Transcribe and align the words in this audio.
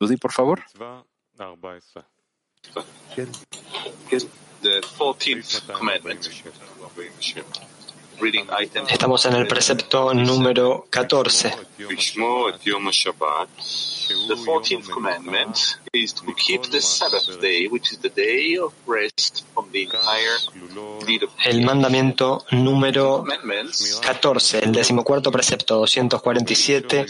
Dudi, 0.00 0.16
por 0.16 0.32
favor. 0.32 0.64
The 4.62 4.80
14th 4.82 5.72
commandment. 5.74 6.28
Estamos 8.88 9.24
en 9.26 9.34
el 9.34 9.46
precepto 9.46 10.12
número 10.12 10.86
14. 10.90 11.54
El 21.44 21.64
mandamiento 21.64 22.44
número 22.50 23.24
14, 24.02 24.58
el 24.64 24.72
decimocuarto 24.72 25.32
precepto 25.32 25.76
247. 25.76 27.06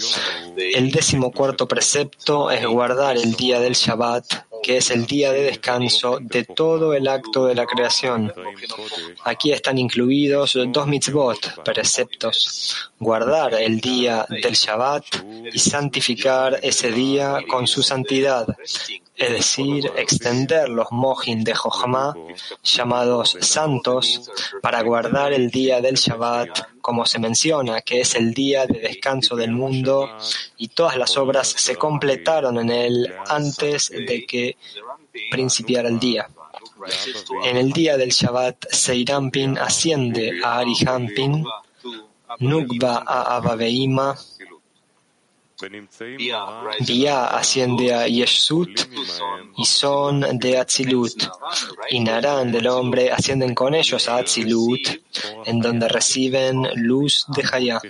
El 0.57 0.91
decimocuarto 0.91 1.67
precepto 1.67 2.51
es 2.51 2.67
guardar 2.67 3.17
el 3.17 3.35
día 3.35 3.61
del 3.61 3.75
Shabbat 3.75 4.50
que 4.63 4.79
es 4.79 4.91
el 4.91 5.07
día 5.07 5.33
de 5.33 5.43
descanso 5.43 6.19
de 6.21 6.45
todo 6.45 6.95
el 6.95 7.09
acto 7.09 7.47
de 7.47 7.55
la 7.55 7.67
creación. 7.67 8.33
Aquí 9.25 9.53
están 9.53 9.79
incluidos 9.79 10.59
dos 10.69 10.87
mitzvot, 10.87 11.63
preceptos. 11.65 12.91
Guardar 12.99 13.55
el 13.55 13.81
día 13.81 14.27
del 14.29 14.55
Shabbat 14.55 15.05
y 15.53 15.59
santificar 15.59 16.59
ese 16.63 16.91
día 16.91 17.39
con 17.49 17.67
su 17.67 17.83
santidad, 17.83 18.47
es 19.21 19.31
decir, 19.31 19.93
extender 19.97 20.71
los 20.71 20.91
mojin 20.93 21.45
de 21.45 21.55
Jochma, 21.55 22.17
llamados 22.63 23.37
santos, 23.43 24.31
para 24.63 24.83
guardar 24.83 25.35
el 25.35 25.51
día 25.51 25.83
del 25.83 25.97
Shabbat, 25.97 26.81
como 26.81 27.05
se 27.05 27.19
menciona, 27.19 27.83
que 27.83 28.01
es 28.01 28.15
el 28.15 28.33
día 28.33 28.65
de 28.65 28.79
descanso 28.81 29.37
del 29.37 29.53
mundo, 29.53 30.09
y 30.57 30.69
todas 30.69 30.97
las 30.97 31.19
obras 31.19 31.49
se 31.49 31.77
completaron 31.77 32.57
en 32.61 32.71
él 32.71 33.15
antes 33.29 33.91
de 33.91 34.25
que 34.27 34.57
principiara 35.31 35.91
el 35.91 35.99
día. 35.99 36.31
En 37.45 37.59
el 37.59 37.73
día 37.73 37.99
del 37.99 38.13
Shabbat, 38.13 38.71
Seirampin 38.71 39.59
asciende 39.59 40.41
a 40.43 40.61
Arihampin, 40.61 41.45
Nukba 42.39 43.05
a 43.07 43.37
Abaveima, 43.37 44.17
Bia 46.81 47.27
asciende 47.27 47.95
a 47.95 48.07
Yeshut 48.07 48.81
y 49.57 49.65
son 49.65 50.39
de 50.39 50.59
Atzilut, 50.59 51.25
y 51.91 52.01
Naran 52.01 52.51
del 52.53 52.67
hombre 52.69 53.11
ascienden 53.11 53.55
con 53.55 53.75
ellos 53.75 54.09
a 54.09 54.17
Atzilut, 54.17 54.89
en 55.45 55.61
donde 55.61 55.89
reciben 55.89 56.69
luz 56.77 57.25
de 57.29 57.45
Hayah. 57.51 57.81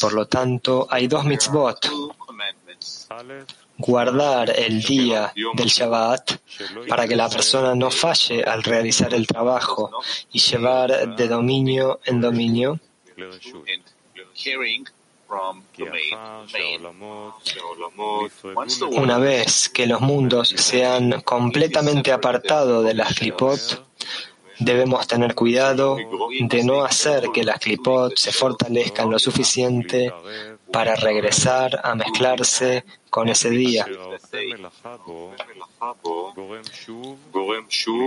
Por 0.00 0.12
lo 0.12 0.26
tanto, 0.26 0.86
hay 0.90 1.06
dos 1.08 1.24
mitzvot. 1.24 1.90
Guardar 3.76 4.50
el 4.56 4.82
día 4.82 5.32
del 5.54 5.68
Shabbat 5.68 6.38
para 6.88 7.08
que 7.08 7.16
la 7.16 7.28
persona 7.28 7.74
no 7.74 7.90
falle 7.90 8.42
al 8.44 8.62
realizar 8.62 9.12
el 9.14 9.26
trabajo 9.26 9.90
y 10.32 10.38
llevar 10.38 11.16
de 11.16 11.28
dominio 11.28 12.00
en 12.04 12.20
dominio. 12.20 12.78
Una 18.90 19.18
vez 19.18 19.68
que 19.68 19.86
los 19.86 20.00
mundos 20.00 20.48
se 20.48 20.84
han 20.84 21.20
completamente 21.22 22.12
apartado 22.12 22.82
de 22.82 22.94
las 22.94 23.14
clipot, 23.14 23.84
debemos 24.58 25.06
tener 25.06 25.34
cuidado 25.34 25.96
de 26.40 26.64
no 26.64 26.84
hacer 26.84 27.30
que 27.32 27.44
las 27.44 27.58
clipot 27.58 28.16
se 28.16 28.32
fortalezcan 28.32 29.10
lo 29.10 29.18
suficiente 29.18 30.12
para 30.72 30.96
regresar 30.96 31.80
a 31.84 31.94
mezclarse 31.94 32.84
con 33.10 33.28
ese 33.28 33.50
día. 33.50 33.86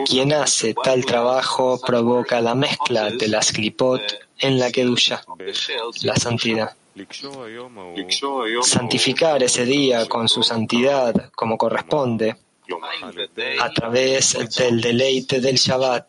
Quien 0.05 0.33
hace 0.33 0.73
tal 0.73 1.05
trabajo 1.05 1.80
provoca 1.86 2.42
la 2.42 2.55
mezcla 2.55 3.10
de 3.10 3.27
las 3.27 3.52
clipot 3.52 4.02
en 4.39 4.60
la 4.60 4.71
kedusha, 4.71 5.23
la 6.04 6.16
santidad. 6.16 6.76
Santificar 8.62 9.44
ese 9.44 9.66
día 9.66 10.08
con 10.08 10.28
su 10.28 10.44
santidad 10.44 11.32
como 11.36 11.58
corresponde 11.58 12.36
a 13.60 13.70
través 13.72 14.38
del 14.58 14.82
deleite 14.82 15.40
del 15.40 15.56
Shabbat, 15.56 16.06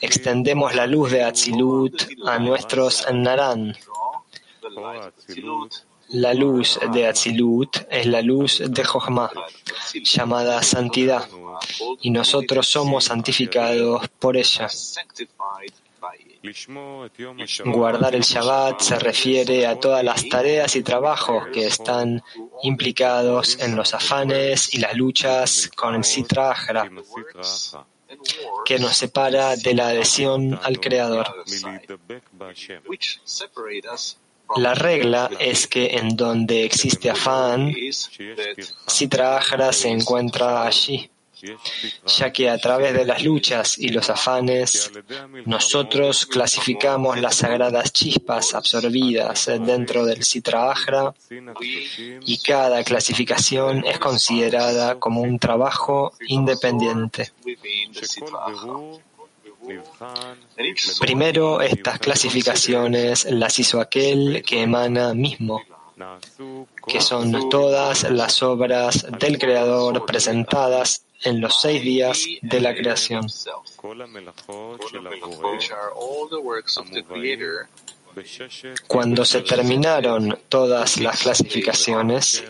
extendemos 0.00 0.74
la 0.74 0.86
luz 0.86 1.10
de 1.10 1.22
Atzilut 1.22 1.94
a 2.26 2.38
nuestros 2.38 3.06
Naran. 3.12 3.74
La 6.10 6.34
luz 6.34 6.78
de 6.92 7.06
Atzilut 7.06 7.86
es 7.90 8.06
la 8.06 8.20
luz 8.20 8.62
de 8.64 8.84
Jochma, 8.84 9.30
llamada 10.02 10.62
santidad, 10.62 11.26
y 12.02 12.10
nosotros 12.10 12.68
somos 12.68 13.04
santificados 13.04 14.08
por 14.18 14.36
ella. 14.36 14.68
Guardar 17.64 18.14
el 18.14 18.22
Shabbat 18.22 18.80
se 18.80 18.98
refiere 18.98 19.66
a 19.66 19.80
todas 19.80 20.04
las 20.04 20.28
tareas 20.28 20.76
y 20.76 20.82
trabajos 20.82 21.48
que 21.52 21.66
están 21.66 22.22
implicados 22.62 23.58
en 23.60 23.74
los 23.76 23.94
afanes 23.94 24.74
y 24.74 24.78
las 24.78 24.94
luchas 24.94 25.70
con 25.74 25.94
el 25.94 26.04
Sitra 26.04 26.54
que 28.64 28.78
nos 28.78 28.96
separa 28.96 29.56
de 29.56 29.74
la 29.74 29.88
adhesión 29.88 30.58
al 30.62 30.80
Creador. 30.80 31.26
La 34.56 34.74
regla 34.74 35.30
es 35.40 35.66
que 35.66 35.86
en 35.96 36.16
donde 36.16 36.64
existe 36.64 37.10
afán, 37.10 37.74
Sitra 38.86 39.40
se 39.72 39.88
encuentra 39.88 40.66
allí, 40.66 41.10
ya 42.06 42.32
que 42.32 42.50
a 42.50 42.58
través 42.58 42.94
de 42.94 43.04
las 43.04 43.22
luchas 43.22 43.78
y 43.78 43.88
los 43.88 44.10
afanes, 44.10 44.90
nosotros 45.44 46.26
clasificamos 46.26 47.20
las 47.20 47.36
sagradas 47.36 47.92
chispas 47.92 48.54
absorbidas 48.54 49.46
dentro 49.60 50.04
del 50.04 50.22
Sitra 50.22 50.70
Achra 50.70 51.14
y 52.26 52.38
cada 52.38 52.82
clasificación 52.84 53.84
es 53.86 53.98
considerada 53.98 54.98
como 54.98 55.22
un 55.22 55.38
trabajo 55.38 56.12
independiente. 56.28 57.32
Primero, 61.00 61.60
estas 61.60 61.98
clasificaciones 61.98 63.24
las 63.30 63.58
hizo 63.58 63.80
aquel 63.80 64.42
que 64.46 64.62
emana 64.62 65.14
mismo, 65.14 65.62
que 66.86 67.00
son 67.00 67.48
todas 67.48 68.10
las 68.10 68.42
obras 68.42 69.06
del 69.18 69.38
Creador 69.38 70.04
presentadas 70.04 71.03
en 71.22 71.40
los 71.40 71.60
seis 71.60 71.82
días 71.82 72.24
de 72.42 72.60
la 72.60 72.74
creación. 72.74 73.26
Cuando 78.86 79.24
se 79.24 79.40
terminaron 79.40 80.38
todas 80.48 81.00
las 81.00 81.22
clasificaciones, 81.22 82.44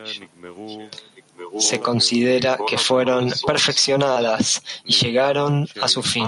se 1.58 1.80
considera 1.80 2.58
que 2.66 2.78
fueron 2.78 3.32
perfeccionadas 3.46 4.62
y 4.84 4.92
llegaron 4.92 5.68
a 5.80 5.88
su 5.88 6.02
fin. 6.02 6.26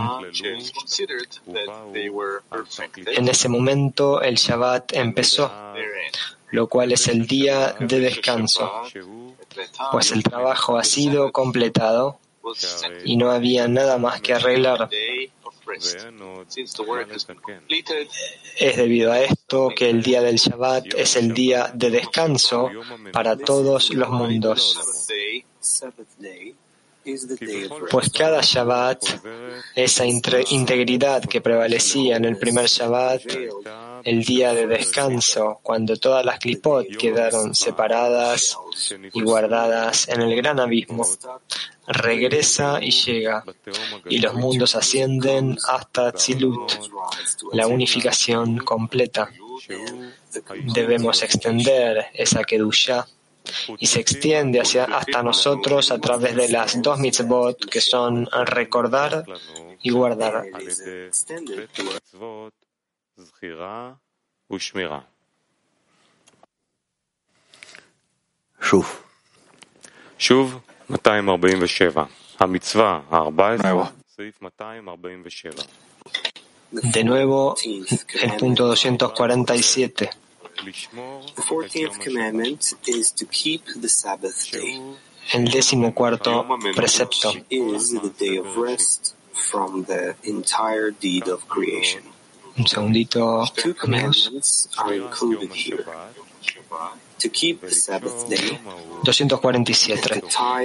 Perfect. 2.50 3.08
En 3.08 3.28
ese 3.28 3.48
momento 3.48 4.20
el 4.22 4.36
Shabbat 4.36 4.92
empezó, 4.94 5.52
lo 6.50 6.68
cual 6.68 6.92
es 6.92 7.08
el 7.08 7.26
día 7.26 7.76
de 7.78 8.00
descanso, 8.00 8.70
pues 9.90 10.12
el 10.12 10.22
trabajo 10.22 10.76
ha 10.78 10.84
sido 10.84 11.32
completado 11.32 12.18
y 13.04 13.16
no 13.16 13.30
había 13.30 13.68
nada 13.68 13.98
más 13.98 14.20
que 14.20 14.34
arreglar. 14.34 14.88
Es 18.58 18.76
debido 18.76 19.12
a 19.12 19.20
esto 19.20 19.70
que 19.74 19.90
el 19.90 20.02
día 20.02 20.22
del 20.22 20.36
Shabbat 20.36 20.94
es 20.94 21.16
el 21.16 21.34
día 21.34 21.70
de 21.74 21.90
descanso 21.90 22.70
para 23.12 23.36
todos 23.36 23.90
los 23.90 24.08
mundos, 24.08 24.78
pues 27.90 28.10
cada 28.10 28.40
Shabbat, 28.42 29.02
esa 29.74 30.04
integridad 30.04 31.24
que 31.24 31.40
prevalecía 31.40 32.16
en 32.16 32.24
el 32.24 32.36
primer 32.36 32.66
Shabbat, 32.66 33.22
el 34.04 34.24
día 34.24 34.54
de 34.54 34.66
descanso, 34.66 35.60
cuando 35.62 35.96
todas 35.96 36.24
las 36.24 36.38
clipot 36.38 36.86
quedaron 36.96 37.54
separadas 37.54 38.56
y 39.12 39.22
guardadas 39.22 40.08
en 40.08 40.22
el 40.22 40.36
gran 40.36 40.60
abismo, 40.60 41.06
regresa 41.88 42.82
y 42.82 42.90
llega, 42.90 43.44
y 44.08 44.18
los 44.18 44.34
mundos 44.34 44.74
ascienden 44.76 45.56
hasta 45.68 46.12
Tzilut, 46.12 46.72
la 47.52 47.66
unificación 47.66 48.58
completa. 48.58 49.30
Debemos 50.74 51.22
extender 51.22 52.06
esa 52.14 52.44
Kedushá 52.44 53.06
y 53.78 53.86
se 53.86 54.00
extiende 54.00 54.60
hacia, 54.60 54.84
hasta 54.84 55.22
nosotros 55.22 55.90
a 55.90 55.98
través 55.98 56.34
de 56.34 56.48
las 56.48 56.82
dos 56.82 56.98
mitzvot 56.98 57.64
que 57.66 57.80
son 57.80 58.28
recordar 58.44 59.24
y 59.82 59.90
guardar. 59.90 60.44
שוב, 75.29 75.55
De 76.71 77.03
nuevo, 77.03 77.55
el 78.21 78.35
punto 78.37 78.65
247. 78.67 80.09
El 85.33 85.45
décimo 85.51 85.93
cuarto 85.93 86.45
precepto. 86.75 87.33
Un 92.57 92.67
segundito, 92.67 93.43
amigos. 93.83 94.31
247. 99.02 100.22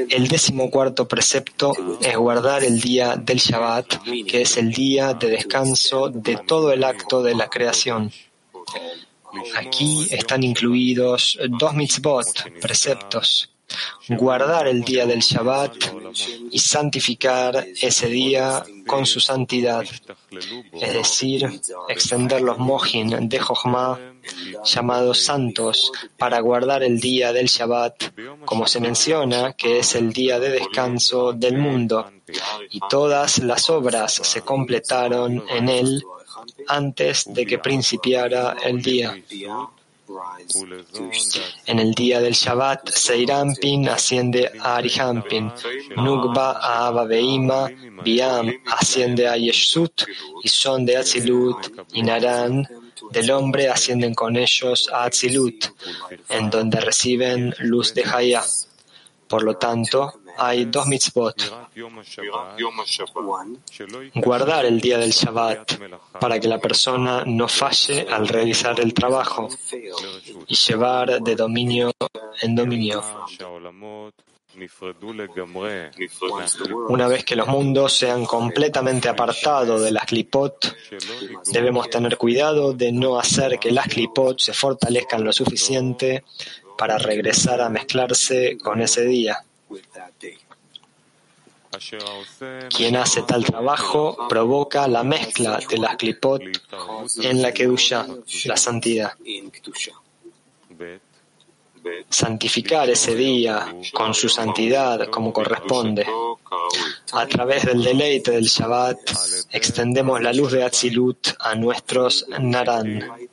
El 0.09 0.27
décimo 0.27 0.69
cuarto 0.69 1.07
precepto 1.07 1.71
es 2.01 2.17
guardar 2.17 2.63
el 2.63 2.79
día 2.79 3.15
del 3.15 3.37
Shabbat, 3.37 4.03
que 4.27 4.41
es 4.41 4.57
el 4.57 4.71
día 4.71 5.13
de 5.13 5.29
descanso 5.29 6.09
de 6.09 6.37
todo 6.37 6.73
el 6.73 6.83
acto 6.83 7.23
de 7.23 7.35
la 7.35 7.47
creación. 7.49 8.11
Aquí 9.55 10.07
están 10.11 10.43
incluidos 10.43 11.39
dos 11.49 11.73
mitzvot, 11.73 12.59
preceptos, 12.59 13.50
guardar 14.09 14.67
el 14.67 14.83
día 14.83 15.05
del 15.05 15.19
Shabbat 15.19 15.75
y 16.51 16.59
santificar 16.59 17.65
ese 17.81 18.07
día 18.07 18.63
con 18.85 19.05
su 19.05 19.19
santidad, 19.19 19.85
es 20.73 20.93
decir, 20.93 21.61
extender 21.87 22.41
los 22.41 22.57
mohin 22.57 23.29
de 23.29 23.39
Jochma, 23.39 23.99
llamados 24.63 25.23
santos, 25.23 25.91
para 26.17 26.39
guardar 26.39 26.83
el 26.83 26.99
día 26.99 27.33
del 27.33 27.47
Shabbat, 27.47 28.13
como 28.45 28.67
se 28.67 28.79
menciona 28.79 29.53
que 29.53 29.79
es 29.79 29.95
el 29.95 30.11
día 30.13 30.39
de 30.39 30.49
descanso 30.49 31.33
del 31.33 31.57
mundo, 31.57 32.11
y 32.69 32.79
todas 32.89 33.39
las 33.39 33.69
obras 33.69 34.13
se 34.13 34.41
completaron 34.41 35.43
en 35.49 35.69
él 35.69 36.03
antes 36.67 37.25
de 37.33 37.45
que 37.45 37.59
principiara 37.59 38.55
el 38.63 38.81
día. 38.81 39.15
En 41.65 41.79
el 41.79 41.93
día 41.93 42.19
del 42.19 42.33
Shabbat, 42.33 42.89
Seirampin 42.89 43.89
asciende 43.89 44.51
a 44.59 44.77
Arihampin, 44.77 45.51
Nugba 45.97 46.51
a 46.51 46.87
Abba 46.87 47.05
Biam 47.05 48.51
asciende 48.67 49.27
a 49.27 49.37
Yeshut 49.37 50.03
y 50.43 50.49
son 50.49 50.85
de 50.85 50.97
Atzilut, 50.97 51.71
y 51.93 52.01
Naran 52.03 52.67
del 53.11 53.31
hombre 53.31 53.69
ascienden 53.69 54.13
con 54.13 54.35
ellos 54.35 54.89
a 54.91 55.05
Atzilut, 55.05 55.65
en 56.29 56.49
donde 56.49 56.79
reciben 56.79 57.53
luz 57.59 57.93
de 57.93 58.03
Haya. 58.03 58.43
Por 59.27 59.43
lo 59.43 59.55
tanto, 59.55 60.20
hay 60.37 60.65
dos 60.65 60.87
mitzvot. 60.87 61.35
Guardar 64.15 64.65
el 64.65 64.81
día 64.81 64.97
del 64.97 65.11
Shabbat 65.11 65.73
para 66.19 66.39
que 66.39 66.47
la 66.47 66.59
persona 66.59 67.23
no 67.25 67.47
falle 67.47 68.07
al 68.09 68.27
realizar 68.27 68.79
el 68.79 68.93
trabajo 68.93 69.49
y 70.47 70.55
llevar 70.55 71.21
de 71.21 71.35
dominio 71.35 71.91
en 72.41 72.55
dominio. 72.55 73.03
Una 76.89 77.07
vez 77.07 77.23
que 77.23 77.35
los 77.35 77.47
mundos 77.47 77.93
sean 77.93 78.25
completamente 78.25 79.07
apartados 79.07 79.81
de 79.81 79.91
las 79.91 80.05
clipot, 80.05 80.75
debemos 81.51 81.89
tener 81.89 82.17
cuidado 82.17 82.73
de 82.73 82.91
no 82.91 83.17
hacer 83.17 83.57
que 83.59 83.71
las 83.71 83.87
clipot 83.87 84.39
se 84.39 84.53
fortalezcan 84.53 85.23
lo 85.23 85.31
suficiente 85.31 86.23
para 86.77 86.97
regresar 86.97 87.61
a 87.61 87.69
mezclarse 87.69 88.57
con 88.57 88.81
ese 88.81 89.05
día. 89.05 89.43
Quien 92.69 92.95
hace 92.97 93.21
tal 93.23 93.45
trabajo 93.45 94.27
provoca 94.27 94.87
la 94.87 95.03
mezcla 95.03 95.59
de 95.69 95.77
las 95.77 95.95
clipot 95.95 96.41
en 97.21 97.41
la 97.41 97.53
Kedusha, 97.53 98.05
la 98.45 98.57
santidad. 98.57 99.13
Santificar 102.09 102.89
ese 102.89 103.15
día 103.15 103.75
con 103.93 104.13
su 104.13 104.29
santidad 104.29 105.07
como 105.09 105.31
corresponde. 105.31 106.05
A 107.13 107.25
través 107.25 107.65
del 107.65 107.83
deleite 107.83 108.31
del 108.31 108.45
Shabbat 108.45 108.99
extendemos 109.51 110.21
la 110.21 110.33
luz 110.33 110.51
de 110.51 110.63
Atzilut 110.63 111.29
a 111.39 111.55
nuestros 111.55 112.25
Naran. 112.39 113.29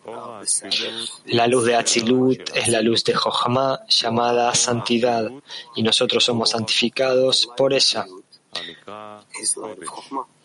La 1.26 1.46
luz 1.46 1.64
de 1.64 1.74
Atzilut 1.74 2.50
es 2.54 2.68
la 2.68 2.80
luz 2.80 3.04
de 3.04 3.14
Jochma 3.14 3.80
llamada 3.88 4.54
santidad 4.54 5.30
y 5.76 5.82
nosotros 5.82 6.24
somos 6.24 6.50
santificados 6.50 7.48
por 7.56 7.72
ella. 7.72 8.06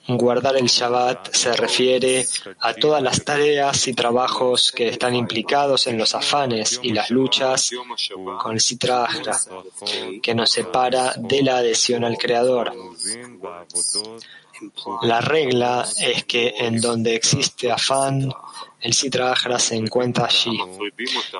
Guardar 0.07 0.57
el 0.57 0.67
Shabbat 0.67 1.33
se 1.33 1.53
refiere 1.53 2.25
a 2.59 2.73
todas 2.73 3.01
las 3.01 3.23
tareas 3.23 3.87
y 3.87 3.93
trabajos 3.93 4.71
que 4.71 4.89
están 4.89 5.15
implicados 5.15 5.87
en 5.87 5.97
los 5.97 6.13
afanes 6.13 6.79
y 6.83 6.91
las 6.91 7.09
luchas 7.09 7.71
con 8.41 8.53
el 8.53 8.59
Sitra 8.59 9.07
que 10.21 10.35
nos 10.35 10.51
separa 10.51 11.13
de 11.17 11.43
la 11.43 11.57
adhesión 11.57 12.03
al 12.03 12.17
Creador. 12.17 12.73
La 15.03 15.21
regla 15.21 15.87
es 15.99 16.25
que 16.25 16.53
en 16.57 16.81
donde 16.81 17.15
existe 17.15 17.71
afán, 17.71 18.29
el 18.83 18.93
Sitra 18.93 19.33
se 19.59 19.75
encuentra 19.75 20.25
allí, 20.25 20.59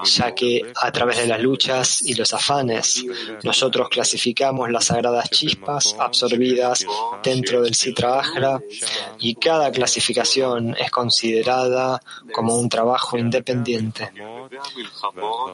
ya 0.05 0.33
que 0.33 0.61
a 0.81 0.91
través 0.91 1.17
de 1.17 1.27
las 1.27 1.41
luchas 1.41 2.01
y 2.01 2.13
los 2.13 2.33
afanes, 2.33 3.03
nosotros 3.43 3.89
clasificamos 3.89 4.71
las 4.71 4.85
sagradas 4.85 5.29
chispas 5.29 5.93
absorbidas 5.99 6.85
dentro 7.21 7.61
del 7.61 7.75
Sitra 7.75 8.21
y 9.19 9.35
cada 9.35 9.71
clasificación 9.71 10.75
es 10.79 10.89
considerada 10.89 12.01
como 12.33 12.55
un 12.55 12.69
trabajo 12.69 13.17
independiente. 13.17 14.09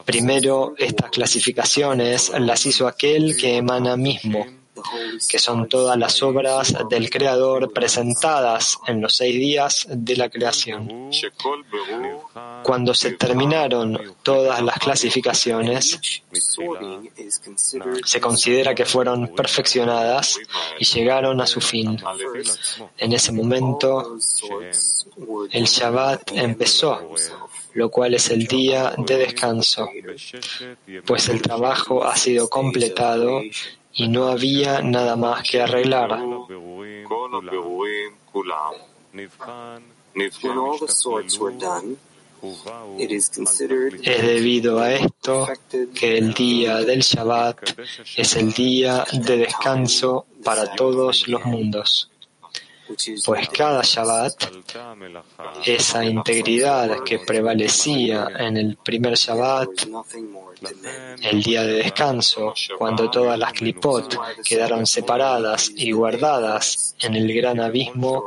Primero, 0.04 0.74
estas 0.78 1.10
clasificaciones 1.10 2.30
las 2.38 2.64
hizo 2.66 2.86
aquel 2.86 3.36
que 3.36 3.56
emana 3.56 3.96
mismo 3.96 4.59
que 5.28 5.38
son 5.38 5.68
todas 5.68 5.96
las 5.96 6.22
obras 6.22 6.74
del 6.88 7.10
Creador 7.10 7.72
presentadas 7.72 8.78
en 8.86 9.00
los 9.00 9.16
seis 9.16 9.34
días 9.34 9.86
de 9.90 10.16
la 10.16 10.28
creación. 10.28 11.10
Cuando 12.62 12.94
se 12.94 13.12
terminaron 13.12 14.16
todas 14.22 14.62
las 14.62 14.78
clasificaciones, 14.78 16.00
se 18.04 18.20
considera 18.20 18.74
que 18.74 18.84
fueron 18.84 19.28
perfeccionadas 19.28 20.38
y 20.78 20.84
llegaron 20.84 21.40
a 21.40 21.46
su 21.46 21.60
fin. 21.60 21.98
En 22.98 23.12
ese 23.12 23.32
momento, 23.32 24.16
el 25.50 25.64
Shabbat 25.64 26.32
empezó 26.32 27.10
lo 27.74 27.90
cual 27.90 28.14
es 28.14 28.30
el 28.30 28.46
día 28.46 28.94
de 28.96 29.16
descanso, 29.16 29.88
pues 31.06 31.28
el 31.28 31.40
trabajo 31.40 32.04
ha 32.04 32.16
sido 32.16 32.48
completado 32.48 33.42
y 33.94 34.08
no 34.08 34.28
había 34.28 34.82
nada 34.82 35.16
más 35.16 35.48
que 35.48 35.60
arreglar. 35.60 36.18
Es 44.02 44.22
debido 44.22 44.80
a 44.80 44.92
esto 44.94 45.48
que 45.94 46.18
el 46.18 46.32
día 46.32 46.76
del 46.78 47.00
Shabbat 47.00 47.58
es 48.16 48.36
el 48.36 48.52
día 48.52 49.04
de 49.12 49.36
descanso 49.36 50.26
para 50.42 50.74
todos 50.74 51.28
los 51.28 51.44
mundos 51.44 52.09
pues 53.24 53.48
cada 53.48 53.82
Shabbat, 53.82 54.44
esa 55.64 56.04
integridad 56.04 57.02
que 57.04 57.18
prevalecía 57.18 58.28
en 58.38 58.56
el 58.56 58.76
primer 58.76 59.14
Shabbat, 59.14 59.68
el 61.22 61.42
día 61.42 61.62
de 61.62 61.74
descanso, 61.74 62.54
cuando 62.78 63.10
todas 63.10 63.38
las 63.38 63.52
clipot 63.52 64.16
quedaron 64.44 64.86
separadas 64.86 65.70
y 65.74 65.92
guardadas 65.92 66.94
en 67.00 67.14
el 67.14 67.32
gran 67.32 67.60
abismo, 67.60 68.24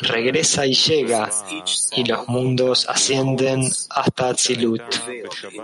regresa 0.00 0.66
y 0.66 0.74
llega, 0.74 1.30
y 1.92 2.04
los 2.04 2.28
mundos 2.28 2.88
ascienden 2.88 3.62
hasta 3.90 4.28
Atzilut, 4.28 4.82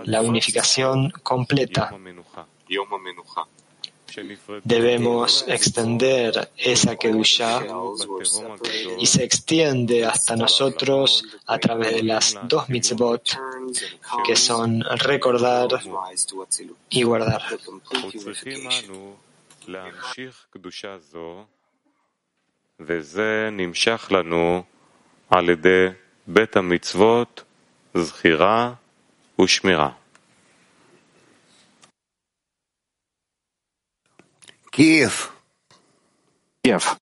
la 0.03 0.21
unificación 0.21 1.11
completa. 1.23 1.91
Debemos 4.64 5.44
extender 5.46 6.50
esa 6.56 6.96
Kedusha 6.96 7.62
y 8.98 9.06
se 9.06 9.22
extiende 9.24 10.06
hasta 10.06 10.34
nosotros 10.34 11.24
a 11.46 11.58
través 11.58 11.94
de 11.94 12.02
las 12.02 12.36
dos 12.44 12.68
mitzvot 12.68 13.24
que 14.26 14.36
son 14.36 14.82
recordar 15.10 15.68
y 16.90 17.02
guardar. 17.02 17.42
וזה 22.80 23.48
נמשך 23.52 24.08
לנו 24.10 24.62
על 25.30 25.48
ידי 25.48 25.86
בית 26.26 26.56
המצוות, 26.56 27.42
זכירה 27.94 28.72
ושמירה. 29.40 29.90
Kiev. 34.72 35.30
Kiev. 36.62 36.98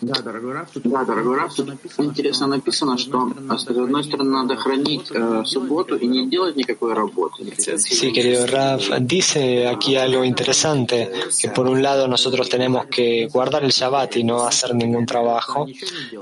Да, 0.00 0.22
дорогой 0.22 0.52
Раф, 0.52 0.70
тут, 0.70 0.84
да, 0.84 1.04
дорогой 1.04 1.38
Раф, 1.38 1.54
тут 1.54 1.70
интересно 1.98 2.46
написано, 2.46 2.98
что 2.98 3.32
с 3.56 3.66
одной 3.66 4.04
стороны 4.04 4.30
надо 4.30 4.54
хранить 4.54 5.10
э, 5.10 5.42
субботу 5.44 5.96
и 5.96 6.06
не 6.06 6.28
делать 6.30 6.54
никакой 6.54 6.94
работы. 6.94 7.44
Sí, 7.56 8.12
querido 8.12 8.46
Raf, 8.46 9.00
dice 9.00 9.66
aquí 9.66 9.96
algo 9.96 10.22
interesante, 10.22 11.10
que 11.40 11.48
por 11.48 11.66
un 11.66 11.82
lado 11.82 12.06
nosotros 12.06 12.48
tenemos 12.48 12.86
que 12.86 13.26
guardar 13.26 13.64
el 13.64 13.70
Shabbat 13.70 14.16
y 14.18 14.24
no 14.24 14.46
hacer 14.46 14.72
ningún 14.74 15.04
trabajo, 15.04 15.66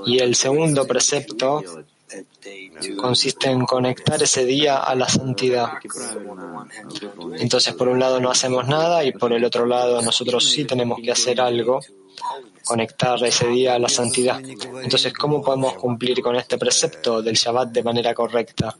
y 0.05 0.17
el 0.17 0.33
segundo 0.33 0.87
precepto 0.87 1.61
consiste 2.96 3.50
en 3.50 3.64
conectar 3.64 4.22
ese 4.22 4.44
día 4.44 4.78
a 4.78 4.94
la 4.94 5.08
santidad. 5.08 5.70
Entonces, 7.38 7.74
por 7.74 7.88
un 7.88 7.98
lado 7.98 8.20
no 8.20 8.30
hacemos 8.30 8.66
nada 8.66 9.04
y 9.04 9.12
por 9.12 9.32
el 9.32 9.44
otro 9.44 9.66
lado 9.66 10.02
nosotros 10.02 10.50
sí 10.50 10.64
tenemos 10.64 10.98
que 11.02 11.12
hacer 11.12 11.40
algo 11.40 11.80
conectar 12.64 13.22
ese 13.24 13.48
día 13.48 13.74
a 13.74 13.78
la 13.78 13.88
santidad. 13.88 14.40
Entonces, 14.40 15.12
¿cómo 15.12 15.42
podemos 15.42 15.74
cumplir 15.74 16.20
con 16.22 16.36
este 16.36 16.58
precepto 16.58 17.22
del 17.22 17.34
Shabbat 17.34 17.70
de 17.70 17.82
manera 17.82 18.14
correcta? 18.14 18.76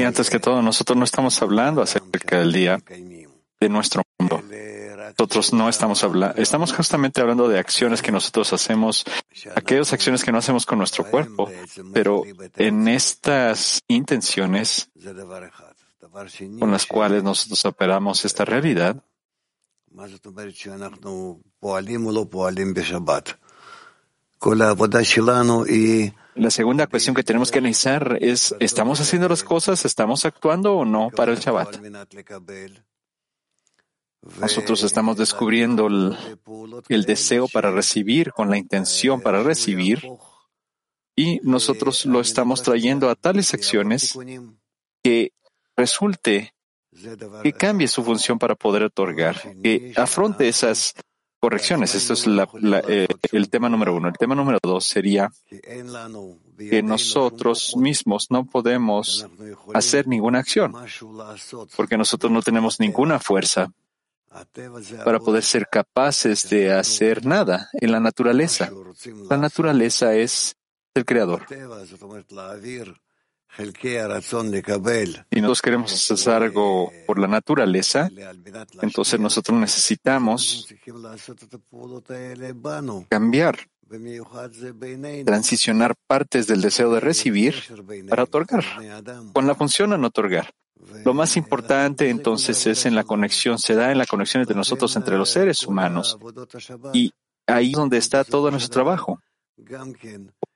Y 0.00 0.04
antes 0.04 0.30
que 0.30 0.38
todo, 0.38 0.62
nosotros 0.62 0.96
no 0.96 1.04
estamos 1.04 1.40
hablando 1.42 1.82
acerca 1.82 2.38
del 2.38 2.52
día 2.52 2.80
de 3.60 3.68
nuestro 3.68 4.02
mundo. 4.18 4.42
Nosotros 5.18 5.52
no 5.52 5.68
estamos 5.68 6.02
hablando, 6.04 6.40
estamos 6.40 6.72
justamente 6.72 7.20
hablando 7.20 7.48
de 7.48 7.58
acciones 7.58 8.02
que 8.02 8.12
nosotros 8.12 8.52
hacemos, 8.52 9.04
aquellas 9.54 9.92
acciones 9.92 10.24
que 10.24 10.32
no 10.32 10.38
hacemos 10.38 10.66
con 10.66 10.78
nuestro 10.78 11.04
cuerpo, 11.04 11.50
pero 11.92 12.22
en 12.56 12.88
estas 12.88 13.82
intenciones 13.88 14.90
con 16.58 16.70
las 16.70 16.86
cuales 16.86 17.22
nosotros 17.22 17.64
operamos 17.64 18.24
esta 18.24 18.44
realidad. 18.44 19.02
La 26.34 26.50
segunda 26.50 26.86
cuestión 26.86 27.14
que 27.14 27.22
tenemos 27.22 27.50
que 27.50 27.58
analizar 27.58 28.16
es, 28.20 28.54
¿estamos 28.60 29.00
haciendo 29.00 29.28
las 29.28 29.42
cosas, 29.42 29.84
estamos 29.84 30.24
actuando 30.24 30.74
o 30.74 30.84
no 30.84 31.10
para 31.10 31.32
el 31.32 31.38
Shabbat? 31.38 31.76
Nosotros 34.38 34.82
estamos 34.82 35.16
descubriendo 35.16 35.86
el, 35.86 37.04
deseo 37.04 37.48
para 37.48 37.70
recibir, 37.70 38.32
con 38.32 38.50
la 38.50 38.58
intención 38.58 39.20
para 39.20 39.42
recibir, 39.42 40.02
y 41.16 41.40
nosotros 41.42 42.04
lo 42.04 42.20
estamos 42.20 42.62
trayendo 42.62 43.08
a 43.08 43.14
tales 43.14 43.54
acciones 43.54 44.18
que 45.02 45.32
resulte 45.76 46.54
que 47.42 47.52
cambie 47.52 47.88
su 47.88 48.02
función 48.02 48.38
para 48.38 48.54
poder 48.54 48.82
otorgar, 48.82 49.40
que 49.62 49.92
afronte 49.96 50.48
esas 50.48 50.94
correcciones. 51.40 51.94
Esto 51.94 52.12
es 52.12 52.26
eh, 52.88 53.08
el 53.32 53.48
tema 53.48 53.70
número 53.70 53.94
uno. 53.96 54.08
El 54.08 54.18
tema 54.18 54.34
número 54.34 54.58
dos 54.62 54.84
sería 54.84 55.30
que 55.48 56.82
nosotros 56.82 57.74
mismos 57.76 58.26
no 58.30 58.44
podemos 58.44 59.26
hacer 59.72 60.06
ninguna 60.06 60.40
acción, 60.40 60.74
porque 61.74 61.96
nosotros 61.96 62.30
no 62.30 62.42
tenemos 62.42 62.80
ninguna 62.80 63.18
fuerza 63.18 63.72
para 65.04 65.18
poder 65.18 65.42
ser 65.42 65.68
capaces 65.68 66.48
de 66.48 66.72
hacer 66.72 67.26
nada 67.26 67.68
en 67.72 67.92
la 67.92 68.00
naturaleza. 68.00 68.70
La 69.28 69.36
naturaleza 69.36 70.14
es 70.14 70.56
el 70.94 71.04
creador. 71.04 71.46
Y 75.30 75.40
nosotros 75.40 75.62
queremos 75.62 76.10
hacer 76.10 76.32
algo 76.32 76.92
por 77.06 77.18
la 77.18 77.26
naturaleza, 77.26 78.08
entonces 78.80 79.18
nosotros 79.18 79.58
necesitamos 79.58 80.68
cambiar, 83.08 83.58
transicionar 85.24 85.94
partes 86.06 86.46
del 86.46 86.60
deseo 86.60 86.92
de 86.92 87.00
recibir 87.00 87.54
para 88.08 88.22
otorgar, 88.24 88.64
con 89.32 89.46
la 89.46 89.54
función 89.54 89.90
no 89.90 90.06
otorgar. 90.06 90.52
Lo 91.04 91.12
más 91.12 91.36
importante 91.36 92.08
entonces 92.08 92.66
es 92.66 92.86
en 92.86 92.94
la 92.94 93.04
conexión, 93.04 93.58
se 93.58 93.74
da 93.74 93.92
en 93.92 93.98
la 93.98 94.06
conexión 94.06 94.42
entre 94.42 94.56
nosotros, 94.56 94.94
entre 94.96 95.18
los 95.18 95.28
seres 95.28 95.66
humanos. 95.66 96.18
Y 96.92 97.12
ahí 97.46 97.72
es 97.72 97.76
donde 97.76 97.98
está 97.98 98.24
todo 98.24 98.50
nuestro 98.50 98.72
trabajo. 98.72 99.20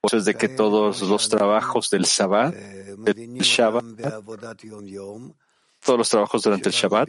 Por 0.01 0.15
es 0.15 0.25
de 0.25 0.35
que 0.35 0.49
todos 0.49 1.03
los 1.03 1.29
trabajos 1.29 1.91
del 1.91 2.05
Shabbat, 2.05 2.55
del 2.55 3.39
Shabbat, 3.39 3.85
todos 5.85 5.99
los 5.99 6.09
trabajos 6.09 6.43
durante 6.43 6.69
el 6.69 6.75
Shabbat, 6.75 7.09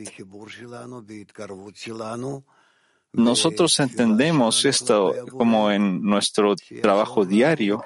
nosotros 3.15 3.79
entendemos 3.79 4.65
esto 4.65 5.13
como 5.31 5.71
en 5.71 6.01
nuestro 6.01 6.55
trabajo 6.81 7.25
diario. 7.25 7.83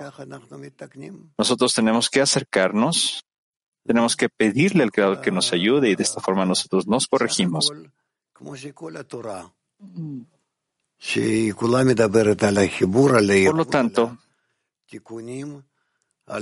Nosotros 1.37 1.73
tenemos 1.73 2.09
que 2.09 2.21
acercarnos, 2.21 3.25
tenemos 3.85 4.15
que 4.15 4.29
pedirle 4.29 4.83
al 4.83 4.91
Creador 4.91 5.21
que 5.21 5.31
nos 5.31 5.51
ayude 5.53 5.89
y 5.89 5.95
de 5.95 6.03
esta 6.03 6.21
forma 6.21 6.45
nosotros 6.45 6.87
nos 6.87 7.07
corregimos. 7.07 7.71
Por 13.45 13.55
lo 13.55 13.65
tanto, 13.65 14.17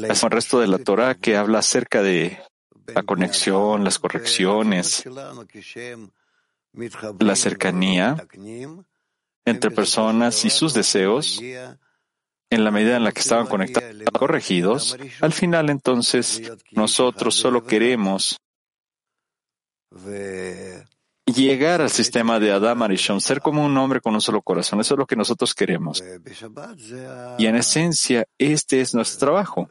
es 0.09 0.23
el 0.23 0.31
resto 0.31 0.59
de 0.59 0.67
la 0.67 0.77
Torah 0.79 1.15
que 1.15 1.37
habla 1.37 1.59
acerca 1.59 2.01
de 2.01 2.39
la 2.87 3.03
conexión, 3.03 3.83
las 3.83 3.99
correcciones, 3.99 5.03
la 7.19 7.35
cercanía 7.35 8.27
entre 9.45 9.71
personas 9.71 10.43
y 10.45 10.49
sus 10.49 10.73
deseos, 10.73 11.41
en 12.49 12.63
la 12.63 12.71
medida 12.71 12.97
en 12.97 13.03
la 13.03 13.11
que 13.11 13.21
estaban 13.21 13.47
conectados, 13.47 14.03
corregidos, 14.13 14.97
al 15.21 15.33
final 15.33 15.69
entonces 15.69 16.51
nosotros 16.71 17.35
solo 17.35 17.65
queremos 17.65 18.39
llegar 21.33 21.81
al 21.81 21.89
sistema 21.89 22.39
de 22.39 22.51
Adam 22.51 22.81
Arishon, 22.83 23.21
ser 23.21 23.41
como 23.41 23.65
un 23.65 23.77
hombre 23.77 24.01
con 24.01 24.13
un 24.13 24.21
solo 24.21 24.41
corazón. 24.41 24.79
Eso 24.79 24.93
es 24.93 24.97
lo 24.97 25.05
que 25.05 25.15
nosotros 25.15 25.53
queremos. 25.53 26.03
Y 27.37 27.45
en 27.45 27.55
esencia, 27.55 28.25
este 28.37 28.81
es 28.81 28.93
nuestro 28.93 29.19
trabajo. 29.19 29.69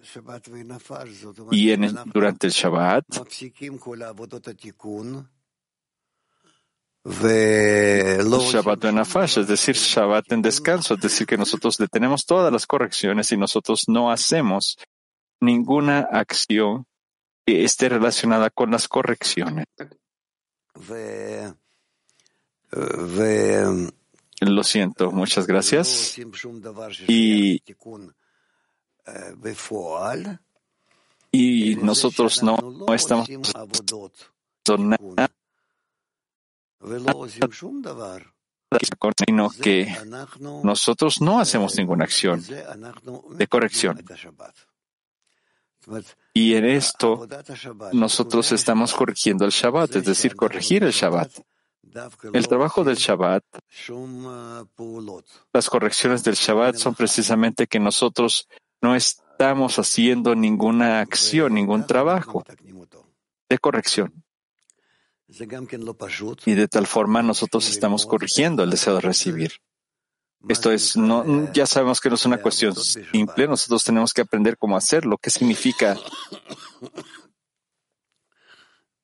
Y 1.50 1.74
durante 2.12 2.46
el 2.46 2.52
Shabbat, 2.52 3.04
Shabbat 8.40 8.84
en 8.84 8.98
Afash, 8.98 9.38
es 9.38 9.46
decir, 9.46 9.76
Shabbat 9.76 10.32
en 10.32 10.42
descanso, 10.42 10.94
es 10.94 11.00
decir, 11.00 11.24
que 11.26 11.36
nosotros 11.36 11.76
detenemos 11.78 12.26
todas 12.26 12.52
las 12.52 12.66
correcciones 12.66 13.30
y 13.30 13.36
nosotros 13.36 13.84
no 13.88 14.10
hacemos 14.10 14.76
ninguna 15.40 16.00
acción 16.00 16.86
que 17.46 17.64
esté 17.64 17.88
relacionada 17.88 18.50
con 18.50 18.72
las 18.72 18.88
correcciones. 18.88 19.66
Lo 24.40 24.64
siento, 24.64 25.12
muchas 25.12 25.46
gracias. 25.46 26.18
Y, 27.06 27.62
y 31.30 31.76
nosotros 31.76 32.42
no, 32.42 32.56
no 32.56 32.94
estamos 32.94 33.28
nada 34.78 35.35
sino 39.26 39.50
que 39.50 39.94
nosotros 40.62 41.20
no 41.20 41.40
hacemos 41.40 41.76
ninguna 41.76 42.04
acción 42.04 42.42
de 42.42 43.46
corrección. 43.46 44.04
Y 46.34 46.54
en 46.54 46.64
esto 46.64 47.28
nosotros 47.92 48.52
estamos 48.52 48.92
corrigiendo 48.92 49.44
el 49.44 49.52
Shabbat, 49.52 49.96
es 49.96 50.04
decir, 50.04 50.34
corregir 50.34 50.82
el 50.84 50.92
Shabbat. 50.92 51.30
El 52.32 52.48
trabajo 52.48 52.84
del 52.84 52.96
Shabbat, 52.96 53.44
las 55.52 55.70
correcciones 55.70 56.24
del 56.24 56.34
Shabbat 56.34 56.76
son 56.76 56.94
precisamente 56.94 57.66
que 57.66 57.78
nosotros 57.78 58.48
no 58.82 58.94
estamos 58.94 59.78
haciendo 59.78 60.34
ninguna 60.34 61.00
acción, 61.00 61.54
ningún 61.54 61.86
trabajo 61.86 62.44
de 63.48 63.58
corrección. 63.58 64.25
Y 66.46 66.54
de 66.54 66.68
tal 66.68 66.86
forma 66.86 67.22
nosotros 67.22 67.68
estamos 67.68 68.06
corrigiendo 68.06 68.62
el 68.62 68.70
deseo 68.70 68.94
de 68.94 69.00
recibir. 69.00 69.52
Esto 70.48 70.70
es, 70.70 70.96
no, 70.96 71.52
ya 71.52 71.66
sabemos 71.66 72.00
que 72.00 72.08
no 72.08 72.14
es 72.14 72.24
una 72.24 72.40
cuestión 72.40 72.74
simple, 72.76 73.48
nosotros 73.48 73.82
tenemos 73.82 74.12
que 74.12 74.20
aprender 74.20 74.56
cómo 74.56 74.76
hacerlo. 74.76 75.18
¿Qué 75.18 75.30
significa 75.30 75.96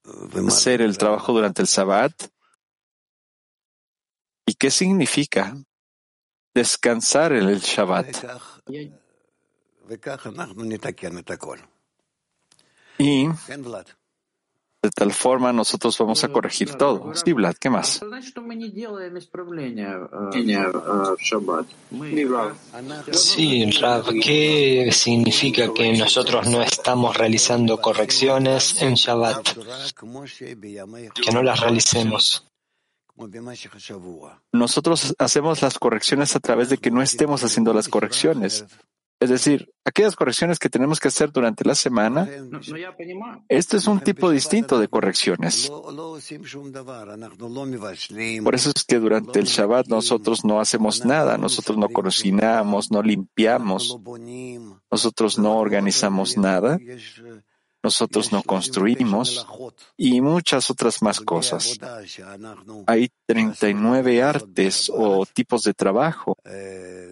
hacer 0.47 0.83
el 0.83 0.97
trabajo 0.97 1.33
durante 1.33 1.63
el 1.63 1.69
Sabbat? 1.69 2.13
¿Y 4.47 4.55
qué 4.55 4.71
significa 4.71 5.57
descansar 6.55 7.33
en 7.33 7.49
el 7.49 7.61
Shabbat? 7.61 8.17
Y 12.99 13.29
de 14.83 14.91
tal 14.91 15.13
forma 15.13 15.53
nosotros 15.53 15.97
vamos 15.97 16.25
a 16.25 16.29
corregir 16.29 16.75
todo. 16.75 17.15
Sí, 17.15 17.33
Vlad, 17.33 17.55
¿qué 17.55 17.71
más? 17.71 18.01
Sí, 23.13 23.71
Rav, 23.71 24.07
¿qué 24.21 24.91
significa 24.93 25.73
que 25.73 25.93
nosotros 25.97 26.49
no 26.49 26.63
estamos 26.63 27.17
realizando 27.17 27.81
correcciones 27.81 28.83
en 28.83 28.95
Shabbat? 28.95 29.51
Que 31.15 31.33
no 31.33 31.43
las 31.45 31.61
realicemos. 31.61 32.45
Nosotros 34.53 35.15
hacemos 35.19 35.63
las 35.63 35.79
correcciones 35.79 36.35
a 36.35 36.41
través 36.41 36.71
de 36.71 36.79
que 36.79 36.91
no 36.91 37.03
estemos 37.03 37.45
haciendo 37.45 37.73
las 37.73 37.89
correcciones. 37.89 38.65
Es 39.23 39.31
decir, 39.31 39.73
aquellas 39.85 40.17
correcciones 40.17 40.59
que 40.59 40.69
tenemos 40.69 40.99
que 40.99 41.07
hacer 41.07 41.31
durante 41.31 41.65
la 41.65 41.77
semana, 41.77 42.29
este 43.49 43.77
es 43.77 43.87
un 43.87 44.01
tipo 44.01 44.31
distinto 44.31 44.81
de 44.81 44.89
correcciones. 44.89 45.71
Por 45.71 46.19
eso 48.57 48.73
es 48.75 48.85
que 48.85 48.99
durante 48.99 49.39
el 49.39 49.45
Shabbat 49.45 49.87
nosotros 49.87 50.45
no 50.45 50.59
hacemos 50.59 51.05
nada, 51.05 51.39
nosotros 51.39 51.79
no 51.79 51.89
cocinamos, 51.89 52.91
no 52.91 53.01
limpiamos, 53.01 53.97
nosotros 54.91 55.39
no 55.39 55.57
organizamos 55.57 56.37
nada, 56.37 56.81
nosotros 57.81 58.33
no 58.33 58.43
construimos 58.43 59.47
y 59.97 60.21
muchas 60.21 60.69
otras 60.69 61.01
más 61.01 61.21
cosas. 61.21 61.79
Hay 62.89 63.09
39 63.27 64.21
artes 64.21 64.91
o 64.93 65.25
tipos 65.27 65.63
de 65.63 65.75
trabajo 65.75 66.37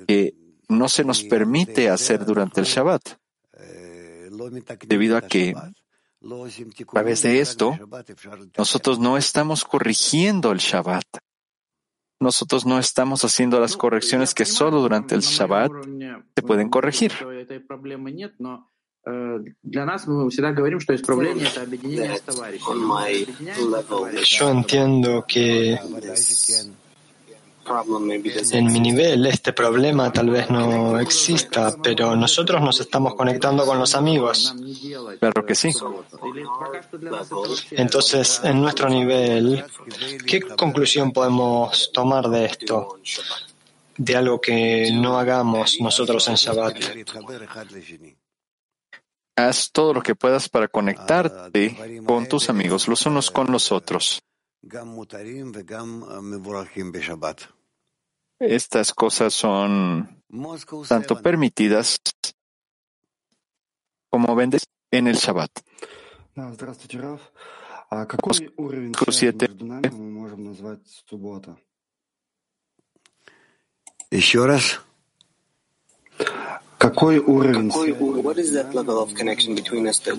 que 0.08 0.34
no 0.70 0.88
se 0.88 1.04
nos 1.04 1.22
permite 1.24 1.90
hacer 1.90 2.24
durante 2.24 2.60
el 2.60 2.66
Shabbat, 2.66 3.16
debido 4.86 5.16
a 5.16 5.22
que 5.22 5.54
a 5.56 6.92
través 6.92 7.22
de 7.22 7.40
esto 7.40 7.78
nosotros 8.56 8.98
no 8.98 9.16
estamos 9.16 9.64
corrigiendo 9.64 10.52
el 10.52 10.58
Shabbat. 10.58 11.04
Nosotros 12.22 12.66
no 12.66 12.78
estamos 12.78 13.24
haciendo 13.24 13.58
las 13.60 13.78
correcciones 13.78 14.34
que 14.34 14.44
solo 14.44 14.82
durante 14.82 15.14
el 15.14 15.22
Shabbat 15.22 15.72
se 16.36 16.42
pueden 16.42 16.68
corregir. 16.68 17.12
Yo 24.22 24.50
entiendo 24.50 25.24
que 25.26 25.78
en 28.52 28.72
mi 28.72 28.80
nivel 28.80 29.26
este 29.26 29.52
problema 29.52 30.12
tal 30.12 30.30
vez 30.30 30.50
no 30.50 30.98
exista, 30.98 31.74
pero 31.82 32.16
nosotros 32.16 32.60
nos 32.60 32.80
estamos 32.80 33.14
conectando 33.14 33.64
con 33.66 33.78
los 33.78 33.94
amigos. 33.94 34.54
Claro 35.18 35.44
que 35.44 35.54
sí. 35.54 35.70
Entonces, 37.72 38.40
en 38.44 38.62
nuestro 38.62 38.88
nivel, 38.88 39.64
¿qué 40.26 40.40
conclusión 40.40 41.12
podemos 41.12 41.90
tomar 41.92 42.28
de 42.28 42.46
esto? 42.46 42.98
De 43.96 44.16
algo 44.16 44.40
que 44.40 44.90
no 44.92 45.18
hagamos 45.18 45.76
nosotros 45.80 46.26
en 46.28 46.34
Shabbat. 46.36 46.76
Haz 49.36 49.70
todo 49.72 49.94
lo 49.94 50.02
que 50.02 50.14
puedas 50.14 50.48
para 50.48 50.68
conectarte 50.68 52.02
con 52.06 52.26
tus 52.26 52.50
amigos, 52.50 52.88
los 52.88 53.06
unos 53.06 53.30
con 53.30 53.50
los 53.50 53.72
otros. 53.72 54.22
Estas 58.38 58.92
cosas 58.94 59.34
son 59.34 60.22
tanto 60.88 61.20
permitidas 61.20 62.00
como 64.10 64.34
vendes 64.34 64.66
en 64.90 65.06
el 65.06 65.16
Shabbat. 65.16 65.50
Siete. 69.10 69.48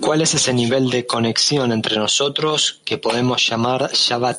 ¿Cuál 0.00 0.22
es 0.22 0.34
ese 0.34 0.52
nivel 0.54 0.90
de 0.90 1.06
conexión 1.06 1.72
entre 1.72 1.96
nosotros 1.96 2.80
que 2.84 2.98
podemos 2.98 3.44
llamar 3.44 3.90
Shabbat? 3.92 4.38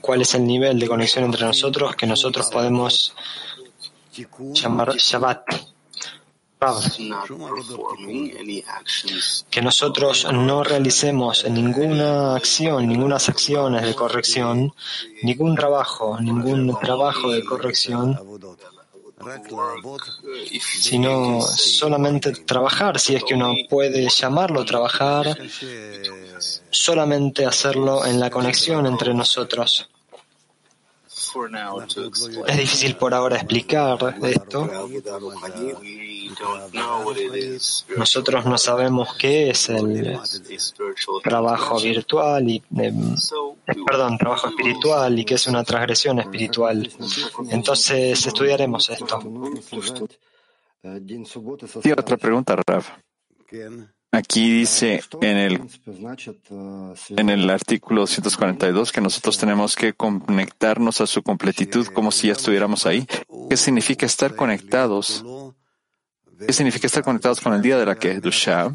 ¿Cuál 0.00 0.22
es 0.22 0.34
el 0.34 0.46
nivel 0.46 0.78
de 0.78 0.88
conexión 0.88 1.24
entre 1.26 1.44
nosotros 1.44 1.94
que 1.96 2.06
nosotros 2.06 2.48
podemos 2.48 3.14
llamar 4.54 4.96
Shabbat? 4.96 5.42
Que 9.50 9.62
nosotros 9.62 10.26
no 10.32 10.64
realicemos 10.64 11.44
ninguna 11.50 12.36
acción, 12.36 12.88
ninguna 12.88 13.16
acciones 13.16 13.82
de 13.82 13.94
corrección, 13.94 14.72
ningún 15.22 15.56
trabajo, 15.56 16.18
ningún 16.20 16.74
trabajo 16.80 17.32
de 17.32 17.44
corrección 17.44 18.18
sino 20.60 21.40
solamente 21.40 22.32
trabajar, 22.32 22.98
si 22.98 23.14
es 23.14 23.24
que 23.24 23.34
uno 23.34 23.54
puede 23.68 24.08
llamarlo 24.08 24.64
trabajar, 24.64 25.36
solamente 26.70 27.46
hacerlo 27.46 28.04
en 28.04 28.20
la 28.20 28.30
conexión 28.30 28.86
entre 28.86 29.14
nosotros. 29.14 29.88
Es 32.46 32.56
difícil 32.56 32.96
por 32.96 33.14
ahora 33.14 33.36
explicar 33.36 33.98
esto. 34.22 34.68
Nosotros 37.96 38.44
no 38.46 38.58
sabemos 38.58 39.14
qué 39.16 39.50
es 39.50 39.68
el 39.68 40.18
trabajo 41.22 41.80
virtual 41.80 42.48
y, 42.48 42.62
eh, 42.78 42.92
perdón, 43.86 44.18
trabajo 44.18 44.48
espiritual 44.48 45.18
y 45.18 45.24
qué 45.24 45.34
es 45.34 45.46
una 45.46 45.64
transgresión 45.64 46.18
espiritual. 46.20 46.90
Entonces 47.50 48.26
estudiaremos 48.26 48.90
esto. 48.90 49.20
Y 51.84 51.92
otra 51.92 52.16
pregunta, 52.16 52.56
Rav. 52.66 52.84
Aquí 54.14 54.52
dice 54.52 55.02
en 55.22 55.36
el, 55.38 55.60
en 57.16 57.30
el 57.30 57.48
artículo 57.48 58.06
142 58.06 58.92
que 58.92 59.00
nosotros 59.00 59.38
tenemos 59.38 59.74
que 59.74 59.94
conectarnos 59.94 61.00
a 61.00 61.06
su 61.06 61.22
completitud 61.22 61.86
como 61.86 62.12
si 62.12 62.26
ya 62.26 62.34
estuviéramos 62.34 62.84
ahí. 62.84 63.06
¿Qué 63.48 63.56
significa 63.56 64.04
estar 64.04 64.36
conectados? 64.36 65.24
¿Qué 66.46 66.52
significa 66.52 66.88
estar 66.88 67.02
conectados 67.02 67.40
con 67.40 67.54
el 67.54 67.62
día 67.62 67.78
de 67.78 67.86
la 67.86 67.94
Kedusha? 67.94 68.70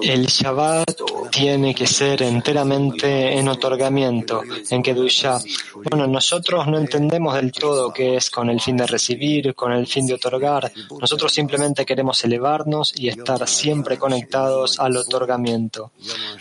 El 0.00 0.26
Shabbat 0.26 1.00
tiene 1.30 1.74
que 1.74 1.86
ser 1.86 2.22
enteramente 2.22 3.36
en 3.38 3.48
otorgamiento, 3.48 4.42
en 4.70 4.82
Kedusha. 4.82 5.38
Bueno, 5.74 6.06
nosotros 6.06 6.66
no 6.66 6.78
entendemos 6.78 7.34
del 7.34 7.52
todo 7.52 7.92
qué 7.92 8.16
es 8.16 8.30
con 8.30 8.48
el 8.48 8.60
fin 8.60 8.76
de 8.76 8.86
recibir, 8.86 9.54
con 9.54 9.72
el 9.72 9.86
fin 9.86 10.06
de 10.06 10.14
otorgar. 10.14 10.72
Nosotros 11.00 11.32
simplemente 11.32 11.84
queremos 11.84 12.24
elevarnos 12.24 12.92
y 12.96 13.08
estar 13.08 13.46
siempre 13.48 13.98
conectados 13.98 14.78
al 14.78 14.96
otorgamiento, 14.96 15.90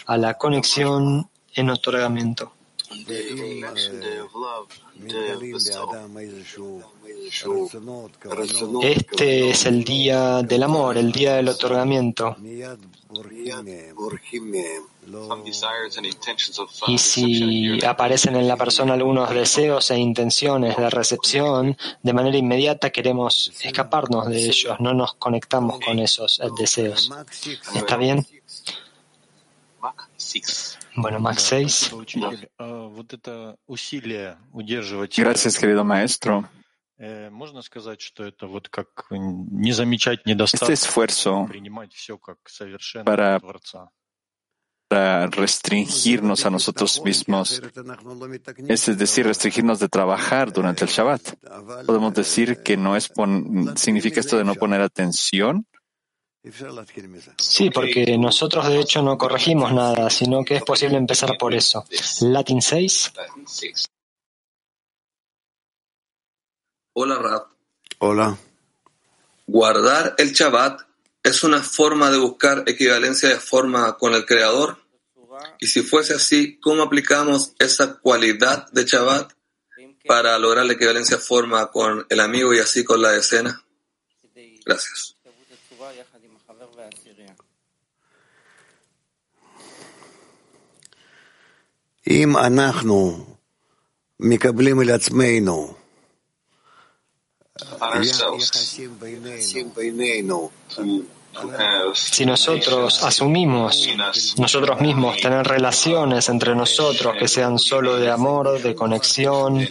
a 0.06 0.18
la 0.18 0.36
conexión 0.36 1.30
en 1.54 1.70
otorgamiento. 1.70 2.55
Este 8.82 9.50
es 9.50 9.66
el 9.66 9.84
día 9.84 10.42
del 10.44 10.64
amor, 10.64 10.98
el 10.98 11.12
día 11.12 11.36
del 11.36 11.50
otorgamiento. 11.50 12.36
Y 16.88 16.98
si 16.98 17.86
aparecen 17.86 18.36
en 18.36 18.48
la 18.48 18.58
persona 18.58 18.94
algunos 18.94 19.30
deseos 19.30 19.92
e 19.92 19.98
intenciones 19.98 20.78
de 20.78 20.90
recepción, 20.90 21.78
de 22.02 22.14
manera 22.14 22.38
inmediata 22.38 22.90
queremos 22.90 23.52
escaparnos 23.62 24.28
de 24.28 24.46
ellos, 24.46 24.80
no 24.80 24.94
nos 24.94 25.14
conectamos 25.16 25.80
con 25.80 26.00
esos 26.00 26.42
deseos. 26.58 27.12
¿Está 27.76 27.98
bien? 27.98 28.26
Bueno, 30.96 31.20
Max 31.20 31.42
6. 31.44 31.92
Gracias, 35.18 35.58
querido 35.58 35.84
maestro. 35.84 36.50
Este 40.54 40.74
esfuerzo 40.74 41.48
para, 43.04 43.42
para 44.88 45.28
restringirnos 45.28 46.46
a 46.46 46.50
nosotros 46.50 47.02
mismos, 47.04 47.62
es 48.70 48.98
decir, 48.98 49.26
restringirnos 49.26 49.80
de 49.80 49.90
trabajar 49.90 50.54
durante 50.54 50.86
el 50.86 50.90
Shabbat. 50.90 51.34
Podemos 51.86 52.14
decir 52.14 52.64
que 52.64 52.78
no 52.78 52.96
es 52.96 53.12
significa 53.76 54.22
esto 54.22 54.38
de 54.38 54.46
no 54.46 54.56
poner 54.56 54.80
atención 54.80 55.68
Sí, 57.38 57.72
porque 57.72 58.18
nosotros 58.18 58.68
de 58.68 58.80
hecho 58.80 59.02
no 59.02 59.18
corregimos 59.18 59.74
nada, 59.74 60.10
sino 60.12 60.44
que 60.44 60.58
es 60.58 60.64
posible 60.64 60.98
empezar 60.98 61.38
por 61.40 61.56
eso. 61.56 61.86
Latin 62.22 62.62
6. 62.62 63.14
Hola, 66.94 67.16
Rab. 67.16 67.48
Hola. 68.00 68.38
Guardar 69.48 70.16
el 70.18 70.34
Shabbat 70.34 70.82
es 71.24 71.44
una 71.44 71.64
forma 71.64 72.12
de 72.12 72.18
buscar 72.18 72.64
equivalencia 72.68 73.30
de 73.30 73.40
forma 73.40 73.98
con 73.98 74.14
el 74.14 74.26
Creador. 74.26 74.78
Y 75.60 75.68
si 75.68 75.82
fuese 75.82 76.14
así, 76.14 76.60
¿cómo 76.60 76.84
aplicamos 76.84 77.54
esa 77.58 77.96
cualidad 78.00 78.70
de 78.72 78.86
Shabbat 78.86 79.34
para 80.06 80.38
lograr 80.38 80.66
la 80.66 80.74
equivalencia 80.74 81.18
de 81.18 81.24
forma 81.24 81.72
con 81.72 82.06
el 82.08 82.20
amigo 82.20 82.54
y 82.54 82.60
así 82.60 82.84
con 82.84 83.02
la 83.02 83.12
decena? 83.12 83.64
Gracias. 84.64 85.15
אם 92.11 92.37
אנחנו 92.37 93.27
מקבלים 94.21 94.81
על 94.81 94.91
עצמנו 94.91 95.75
יחסים 98.39 99.71
בינינו 99.75 100.51
Si 101.95 102.27
nosotros 102.27 103.05
asumimos 103.05 103.89
nosotros 104.37 104.81
mismos 104.81 105.17
tener 105.21 105.47
relaciones 105.47 106.29
entre 106.29 106.55
nosotros 106.57 107.15
que 107.19 107.29
sean 107.29 107.59
solo 107.59 107.97
de 107.97 108.11
amor, 108.11 108.61
de 108.61 108.75
conexión, 108.75 109.67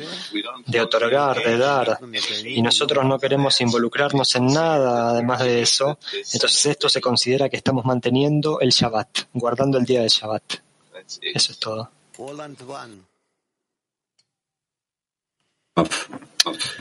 de 0.65 0.82
otorgar, 0.82 1.43
de 1.43 1.58
dar, 1.58 1.99
y 2.45 2.62
nosotros 2.62 3.05
no 3.05 3.19
queremos 3.19 3.60
involucrarnos 3.60 4.36
en 4.36 4.45
nada 4.47 5.10
además 5.10 5.39
de 5.43 5.62
eso, 5.62 5.99
entonces 6.34 6.65
esto 6.65 6.88
se 6.88 7.01
considera 7.01 7.49
que 7.49 7.58
estamos 7.58 7.84
manteniendo 7.84 8.62
el 8.62 8.69
Shabbat, 8.69 9.27
guardando 9.34 9.77
el 9.77 9.86
día 9.86 9.99
del 9.99 10.10
Shabbat. 10.10 10.43
Eso 11.21 11.51
es 11.51 11.60
todo. 11.60 11.91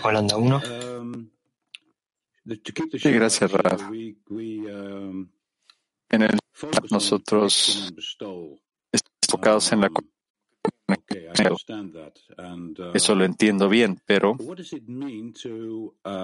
Holanda 0.04 0.38
1. 0.38 0.62
Sí, 3.00 3.12
gracias, 3.12 3.52
Raf. 3.52 3.82
En 6.10 6.22
el 6.22 6.38
nosotros 6.92 7.92
estamos 8.92 9.18
enfocados 9.28 9.72
en 9.72 9.82
la 9.82 9.90
eso 12.94 13.16
lo 13.16 13.26
entiendo 13.26 13.70
bien, 13.70 14.00
pero 14.06 14.36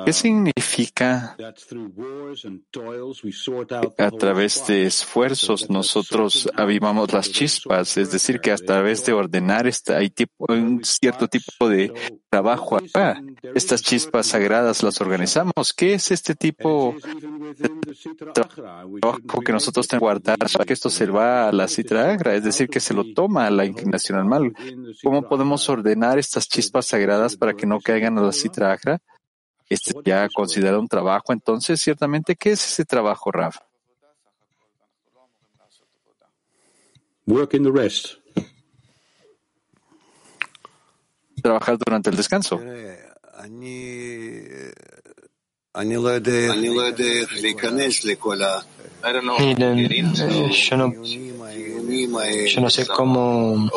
¿qué 0.05 0.13
significa 0.13 1.35
que 3.97 4.03
a 4.03 4.11
través 4.11 4.67
de 4.67 4.85
esfuerzos 4.85 5.69
nosotros 5.69 6.49
avivamos 6.55 7.11
las 7.13 7.31
chispas? 7.31 7.97
Es 7.97 8.11
decir, 8.11 8.39
que 8.39 8.51
a 8.51 8.57
través 8.57 9.05
de 9.05 9.13
ordenar 9.13 9.67
este, 9.67 9.95
hay 9.95 10.11
un 10.37 10.83
cierto 10.83 11.27
tipo 11.27 11.69
de 11.69 11.93
trabajo 12.29 12.77
acá. 12.77 13.21
Estas 13.55 13.81
chispas 13.81 14.27
sagradas 14.27 14.83
las 14.83 15.01
organizamos. 15.01 15.73
¿Qué 15.75 15.93
es 15.93 16.11
este 16.11 16.35
tipo 16.35 16.95
de 17.03 18.33
trabajo 18.33 19.41
que 19.41 19.51
nosotros 19.51 19.87
tenemos 19.87 19.99
que 19.99 20.05
guardar 20.05 20.37
para 20.37 20.65
que 20.65 20.73
esto 20.73 20.89
se 20.89 21.05
va 21.07 21.49
a 21.49 21.51
la 21.51 21.67
citra 21.67 22.11
agra? 22.11 22.35
Es 22.35 22.43
decir, 22.43 22.69
que 22.69 22.79
se 22.79 22.93
lo 22.93 23.13
toma 23.13 23.47
a 23.47 23.51
la 23.51 23.65
inclinación 23.65 24.19
al 24.19 24.25
mal. 24.25 24.53
¿Cómo 25.03 25.27
podemos 25.27 25.67
ordenar 25.69 26.19
estas 26.19 26.47
chispas 26.47 26.85
sagradas 26.85 27.35
para 27.35 27.53
que 27.53 27.65
no 27.65 27.79
caigan 27.79 28.17
a 28.17 28.21
la 28.21 28.31
citra 28.31 28.71
agra? 28.71 28.99
Este 29.67 29.93
ya 30.03 30.27
considera 30.33 30.79
un 30.79 30.87
trabajo, 30.87 31.31
entonces, 31.31 31.79
ciertamente, 31.79 32.35
¿qué 32.35 32.53
es 32.53 32.65
ese 32.65 32.85
trabajo, 32.85 33.31
Rav? 33.31 33.53
Work 37.27 37.53
in 37.53 37.63
the 37.63 37.71
rest. 37.71 38.18
Trabajar 41.41 41.77
durante 41.77 42.09
el 42.09 42.15
descanso. 42.15 42.59
Miren, 49.39 50.13
yo 50.51 50.77
no, 50.77 50.93
yo 52.45 52.61
no 52.61 52.69
sé 52.69 52.85
cómo 52.87 53.69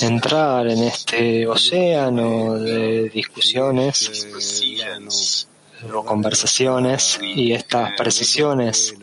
entrar 0.00 0.66
en 0.66 0.82
este 0.84 1.46
océano 1.46 2.54
de 2.58 3.08
discusiones 3.10 4.26
conversaciones 6.04 7.18
y 7.22 7.52
estas 7.52 7.92
precisiones 7.96 8.94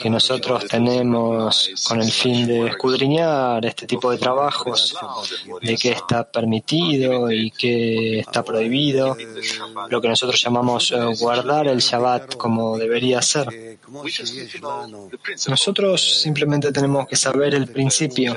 que 0.00 0.08
nosotros 0.08 0.66
tenemos 0.66 1.70
con 1.86 2.00
el 2.00 2.10
fin 2.10 2.46
de 2.46 2.68
escudriñar 2.68 3.64
este 3.66 3.86
tipo 3.86 4.10
de 4.10 4.16
trabajos, 4.16 4.96
de 5.60 5.76
qué 5.76 5.92
está 5.92 6.24
permitido 6.24 7.30
y 7.30 7.50
qué 7.50 8.20
está 8.20 8.42
prohibido, 8.42 9.16
lo 9.88 10.00
que 10.00 10.08
nosotros 10.08 10.40
llamamos 10.42 10.90
eh, 10.90 10.96
guardar 11.18 11.68
el 11.68 11.80
Shabbat 11.80 12.36
como 12.36 12.78
debería 12.78 13.20
ser. 13.20 13.78
Nosotros 15.48 16.22
simplemente 16.22 16.72
tenemos 16.72 17.06
que 17.06 17.16
saber 17.16 17.54
el 17.54 17.66
principio, 17.68 18.34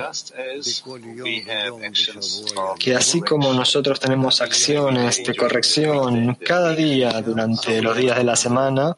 que 2.78 2.94
así 2.94 3.20
como 3.22 3.52
nosotros 3.54 4.00
tenemos 4.00 4.40
acciones 4.40 5.24
de 5.24 5.34
corrección 5.34 6.36
cada 6.44 6.74
día 6.74 7.22
durante 7.34 7.82
los 7.82 7.96
días 7.96 8.16
de 8.16 8.24
la 8.24 8.36
semana, 8.36 8.94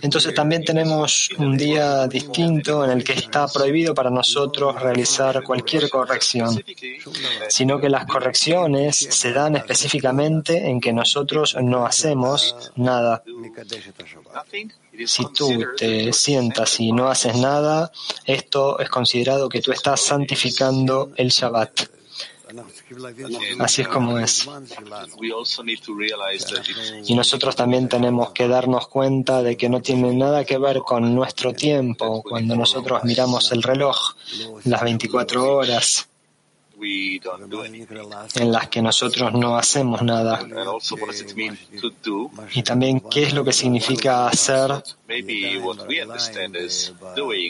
entonces 0.00 0.34
también 0.34 0.64
tenemos 0.64 1.28
un 1.36 1.56
día 1.56 2.06
distinto 2.08 2.82
en 2.82 2.90
el 2.90 3.04
que 3.04 3.12
está 3.12 3.46
prohibido 3.46 3.94
para 3.94 4.08
nosotros 4.08 4.80
realizar 4.80 5.42
cualquier 5.42 5.90
corrección, 5.90 6.62
sino 7.48 7.78
que 7.78 7.90
las 7.90 8.06
correcciones 8.06 8.96
se 8.96 9.32
dan 9.32 9.56
específicamente 9.56 10.70
en 10.70 10.80
que 10.80 10.94
nosotros 10.94 11.56
no 11.60 11.84
hacemos 11.84 12.72
nada. 12.76 13.22
Si 15.06 15.24
tú 15.32 15.64
te 15.76 16.12
sientas 16.12 16.80
y 16.80 16.92
no 16.92 17.08
haces 17.08 17.36
nada, 17.36 17.92
esto 18.24 18.78
es 18.78 18.88
considerado 18.88 19.48
que 19.50 19.60
tú 19.60 19.72
estás 19.72 20.00
santificando 20.00 21.12
el 21.16 21.28
Shabbat. 21.28 22.01
Así 23.58 23.82
es 23.82 23.88
como 23.88 24.18
es. 24.18 24.48
Y 27.06 27.14
nosotros 27.14 27.56
también 27.56 27.88
tenemos 27.88 28.30
que 28.32 28.48
darnos 28.48 28.88
cuenta 28.88 29.42
de 29.42 29.56
que 29.56 29.68
no 29.68 29.80
tiene 29.80 30.14
nada 30.14 30.44
que 30.44 30.58
ver 30.58 30.78
con 30.80 31.14
nuestro 31.14 31.52
tiempo 31.52 32.22
cuando 32.22 32.56
nosotros 32.56 33.04
miramos 33.04 33.50
el 33.52 33.62
reloj, 33.62 34.16
las 34.64 34.82
24 34.82 35.56
horas 35.56 36.08
en 36.82 38.52
las 38.52 38.68
que 38.68 38.82
nosotros 38.82 39.32
no 39.32 39.56
hacemos 39.56 40.02
nada. 40.02 40.40
Y 42.54 42.62
también 42.62 43.00
qué 43.00 43.22
es 43.24 43.34
lo 43.34 43.44
que 43.44 43.52
significa 43.52 44.26
hacer. 44.26 44.82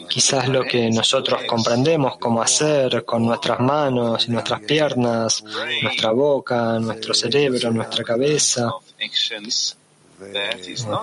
Quizás 0.09 0.49
lo 0.49 0.65
que 0.65 0.91
nosotros 0.91 1.43
comprendemos 1.47 2.17
como 2.19 2.43
hacer 2.43 3.05
con 3.05 3.25
nuestras 3.25 3.61
manos, 3.61 4.29
nuestras 4.29 4.61
piernas, 4.61 5.45
nuestra 5.83 6.11
boca, 6.11 6.79
nuestro 6.79 7.15
cerebro, 7.15 7.71
nuestra 7.71 8.05
cabeza 8.05 8.73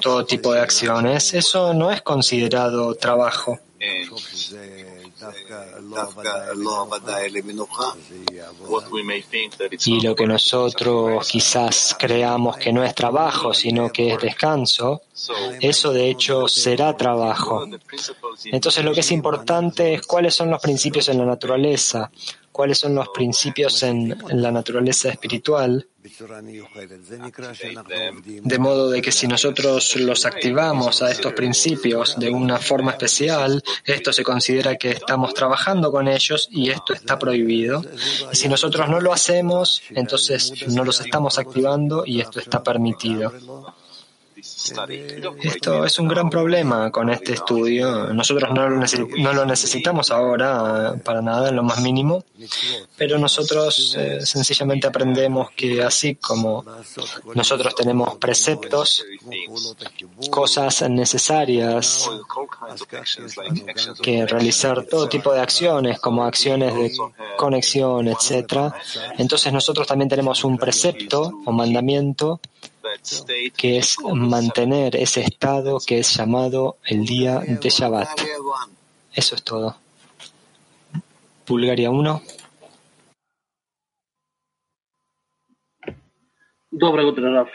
todo 0.01 0.25
tipo 0.25 0.53
de 0.53 0.61
acciones, 0.61 1.33
eso 1.33 1.73
no 1.73 1.91
es 1.91 2.01
considerado 2.01 2.95
trabajo. 2.95 3.59
Y 9.85 10.01
lo 10.01 10.15
que 10.15 10.25
nosotros 10.25 11.27
quizás 11.27 11.95
creamos 11.99 12.57
que 12.57 12.71
no 12.71 12.83
es 12.83 12.95
trabajo, 12.95 13.53
sino 13.53 13.91
que 13.91 14.13
es 14.13 14.19
descanso, 14.19 15.01
eso 15.59 15.91
de 15.91 16.09
hecho 16.09 16.47
será 16.47 16.95
trabajo. 16.95 17.65
Entonces 18.45 18.83
lo 18.83 18.93
que 18.93 19.01
es 19.01 19.11
importante 19.11 19.95
es 19.95 20.07
cuáles 20.07 20.35
son 20.35 20.49
los 20.49 20.61
principios 20.61 21.09
en 21.09 21.17
la 21.17 21.25
naturaleza, 21.25 22.09
cuáles 22.51 22.77
son 22.77 22.95
los 22.95 23.09
principios 23.09 23.83
en 23.83 24.15
la 24.29 24.51
naturaleza 24.51 25.09
espiritual, 25.09 25.87
de 28.43 28.59
modo 28.59 28.89
de 28.89 29.01
que 29.01 29.11
si 29.11 29.27
nosotros 29.27 29.95
los 29.97 30.25
activamos 30.25 31.01
a 31.01 31.11
estos 31.11 31.33
principios 31.33 32.17
de 32.17 32.29
una 32.29 32.57
forma 32.57 32.91
especial, 32.91 33.61
esto 33.85 34.13
se 34.13 34.23
considera 34.23 34.75
que 34.77 34.91
estamos 34.91 35.33
trabajando 35.33 35.91
con 35.91 36.07
ellos 36.07 36.47
y 36.51 36.69
esto 36.69 36.93
está 36.93 37.17
prohibido. 37.17 37.83
Y 38.31 38.35
si 38.35 38.47
nosotros 38.47 38.89
no 38.89 38.99
lo 38.99 39.13
hacemos, 39.13 39.81
entonces 39.89 40.67
no 40.67 40.83
los 40.83 40.99
estamos 41.01 41.37
activando 41.37 42.03
y 42.05 42.21
esto 42.21 42.39
está 42.39 42.63
permitido. 42.63 43.33
Esto 45.41 45.85
es 45.85 45.99
un 45.99 46.07
gran 46.07 46.29
problema 46.29 46.91
con 46.91 47.09
este 47.09 47.33
estudio. 47.33 48.13
Nosotros 48.13 48.49
no 48.53 49.33
lo, 49.33 49.45
necesitamos 49.45 50.11
ahora 50.11 50.95
para 51.03 51.21
nada, 51.21 51.49
en 51.49 51.55
lo 51.55 51.63
más 51.63 51.81
mínimo, 51.81 52.23
pero 52.97 53.17
nosotros 53.17 53.95
eh, 53.97 54.25
sencillamente 54.25 54.87
aprendemos 54.87 55.51
que 55.51 55.83
así 55.83 56.15
como 56.15 56.63
nosotros 57.35 57.75
tenemos 57.75 58.15
preceptos, 58.17 59.05
cosas 60.29 60.89
necesarias, 60.89 62.09
que 64.01 64.25
realizar 64.25 64.85
todo 64.85 65.09
tipo 65.09 65.33
de 65.33 65.41
acciones, 65.41 65.99
como 65.99 66.23
acciones 66.23 66.75
de 66.75 66.91
conexión, 67.37 68.07
etc., 68.07 68.73
entonces 69.17 69.51
nosotros 69.51 69.87
también 69.87 70.09
tenemos 70.09 70.43
un 70.43 70.57
precepto 70.57 71.31
o 71.45 71.51
mandamiento 71.51 72.39
que 73.56 73.78
es 73.78 73.96
mantener 74.00 74.96
ese 74.96 75.22
estado 75.22 75.78
que 75.84 75.98
es 75.98 76.14
llamado 76.16 76.76
el 76.84 77.04
día 77.04 77.40
de 77.40 77.68
Shabbat. 77.68 78.08
Eso 79.12 79.34
es 79.34 79.42
todo. 79.42 79.76
Bulgaria 81.46 81.90
1. 81.90 82.22
Доброе 86.70 87.06
утро, 87.06 87.30
Раф. 87.30 87.50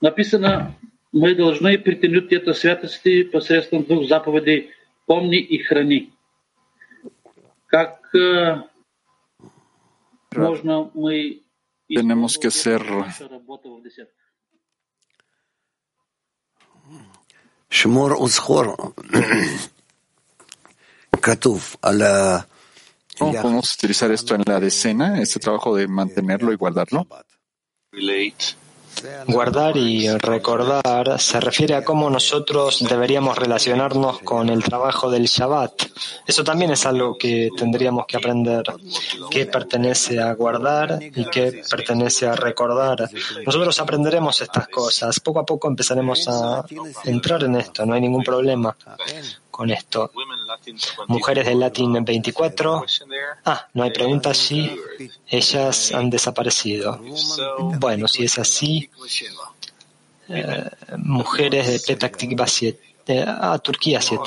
Написано, 0.00 0.76
мы 1.12 1.34
должны 1.34 1.76
притянуть 1.78 2.32
это 2.32 2.54
святости 2.54 3.24
посредством 3.24 3.84
двух 3.84 4.06
заповедей 4.06 4.70
«помни 5.06 5.38
и 5.38 5.58
храни». 5.58 6.12
Как 7.66 8.14
э, 8.14 8.62
можно 10.36 10.90
мы 10.94 11.42
Tenemos 11.88 12.38
que 12.38 12.50
ser 12.50 12.82
שמור 17.72 18.22
וזכור. 18.22 18.76
כתוב 21.22 21.76
על 21.82 22.02
ה... 22.02 22.40
¿Cómo 23.18 23.32
podemos 23.42 23.74
utilizar 23.74 24.12
esto 24.12 24.36
en 24.36 24.44
la 24.46 24.60
decena, 24.60 25.20
este 25.20 25.40
trabajo 25.40 25.74
de 25.74 25.88
mantenerlo 25.88 26.52
y 26.52 26.56
guardarlo? 26.56 27.04
Guardar 29.27 29.77
y 29.77 30.09
recordar 30.09 31.19
se 31.19 31.39
refiere 31.39 31.75
a 31.75 31.83
cómo 31.83 32.09
nosotros 32.09 32.85
deberíamos 32.87 33.37
relacionarnos 33.37 34.19
con 34.19 34.49
el 34.49 34.63
trabajo 34.63 35.09
del 35.09 35.25
Shabbat. 35.25 35.83
Eso 36.25 36.43
también 36.43 36.71
es 36.71 36.85
algo 36.85 37.17
que 37.17 37.49
tendríamos 37.57 38.05
que 38.05 38.17
aprender, 38.17 38.63
qué 39.29 39.45
pertenece 39.45 40.19
a 40.19 40.33
guardar 40.33 40.99
y 41.01 41.25
qué 41.29 41.63
pertenece 41.69 42.27
a 42.27 42.35
recordar. 42.35 43.09
Nosotros 43.45 43.79
aprenderemos 43.79 44.41
estas 44.41 44.67
cosas, 44.67 45.19
poco 45.19 45.39
a 45.39 45.45
poco 45.45 45.67
empezaremos 45.67 46.27
a 46.27 46.65
entrar 47.05 47.43
en 47.43 47.55
esto, 47.55 47.85
no 47.85 47.93
hay 47.93 48.01
ningún 48.01 48.23
problema 48.23 48.75
con 49.53 49.69
esto. 49.69 50.11
Mujeres 51.07 51.45
del 51.45 51.59
Latin 51.59 52.03
24. 52.03 52.85
Ah, 53.45 53.67
no 53.75 53.83
hay 53.83 53.91
preguntas 53.91 54.35
si 54.35 54.59
ellas 55.27 55.93
han 55.93 56.09
desaparecido. 56.09 56.99
Bueno, 57.79 58.07
si 58.07 58.23
es 58.23 58.39
así, 58.39 58.89
eh, 60.27 60.69
mujeres 60.97 61.67
de 61.67 61.79
Petak 61.85 62.17
Tikva 62.17 62.47
7. 62.47 63.25
ah, 63.27 63.59
Turquía 63.59 64.01
7. 64.01 64.23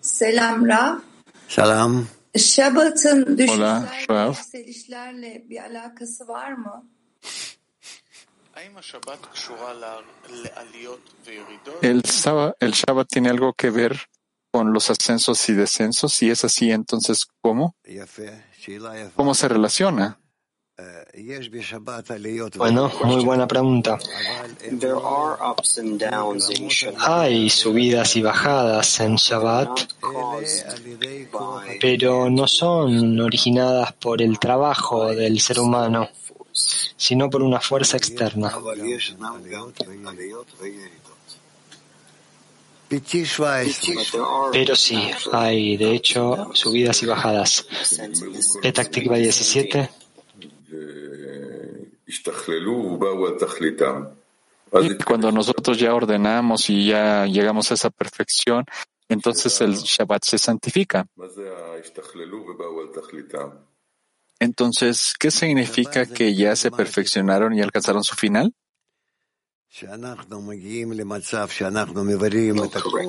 Selam 0.00 0.64
Rav. 0.70 1.00
Salam. 1.48 2.08
Şabat'ın 2.36 3.38
Hola, 3.48 3.92
Rav. 4.10 4.34
El 11.82 12.02
Shabbat, 12.02 13.08
tiene 13.08 13.28
algo 13.28 13.52
que 13.52 13.70
ver 13.70 13.98
con 14.50 14.72
los 14.72 14.88
ascensos 14.88 15.48
y 15.50 15.52
descensos. 15.52 16.14
Si 16.14 16.30
es 16.30 16.42
así, 16.44 16.70
entonces, 16.70 17.26
¿cómo? 17.42 17.76
¿Cómo 19.14 19.34
se 19.34 19.48
relaciona? 19.48 20.18
Bueno, 22.56 22.90
muy 23.04 23.24
buena 23.24 23.46
pregunta. 23.46 23.98
Hay 26.98 27.50
subidas 27.50 28.16
y 28.16 28.22
bajadas 28.22 29.00
en 29.00 29.16
Shabbat, 29.16 29.80
pero 31.80 32.30
no 32.30 32.46
son 32.46 33.20
originadas 33.20 33.92
por 33.94 34.20
el 34.20 34.38
trabajo 34.38 35.14
del 35.14 35.40
ser 35.40 35.60
humano 35.60 36.08
sino 36.96 37.30
por 37.30 37.42
una 37.42 37.60
fuerza 37.60 37.96
externa. 37.96 38.52
Pero 44.52 44.76
sí, 44.76 45.10
hay 45.32 45.76
de 45.76 45.92
hecho 45.92 46.50
subidas 46.52 47.02
y 47.02 47.06
bajadas. 47.06 47.66
Petactiva 48.62 49.16
17. 49.16 49.90
Y 54.82 54.98
cuando 55.04 55.32
nosotros 55.32 55.78
ya 55.78 55.94
ordenamos 55.94 56.70
y 56.70 56.86
ya 56.86 57.26
llegamos 57.26 57.70
a 57.70 57.74
esa 57.74 57.90
perfección, 57.90 58.64
entonces 59.08 59.60
el 59.60 59.74
Shabbat 59.74 60.24
se 60.24 60.38
santifica. 60.38 61.06
Entonces, 64.38 65.14
¿qué 65.18 65.30
significa 65.30 66.06
que 66.06 66.34
ya 66.34 66.54
se 66.56 66.70
perfeccionaron 66.70 67.54
y 67.54 67.62
alcanzaron 67.62 68.04
su 68.04 68.14
final? 68.14 68.52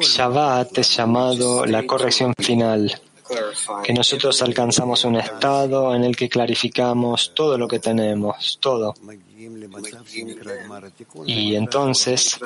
Shabbat 0.01 0.77
es 0.77 0.95
llamado 0.95 1.65
la 1.65 1.85
corrección 1.85 2.33
final, 2.37 3.01
que 3.83 3.93
nosotros 3.93 4.41
alcanzamos 4.41 5.05
un 5.05 5.15
estado 5.17 5.95
en 5.95 6.03
el 6.03 6.15
que 6.15 6.27
clarificamos 6.27 7.33
todo 7.33 7.57
lo 7.57 7.67
que 7.67 7.79
tenemos, 7.79 8.57
todo. 8.61 8.93
Y 11.25 11.55
entonces 11.55 12.39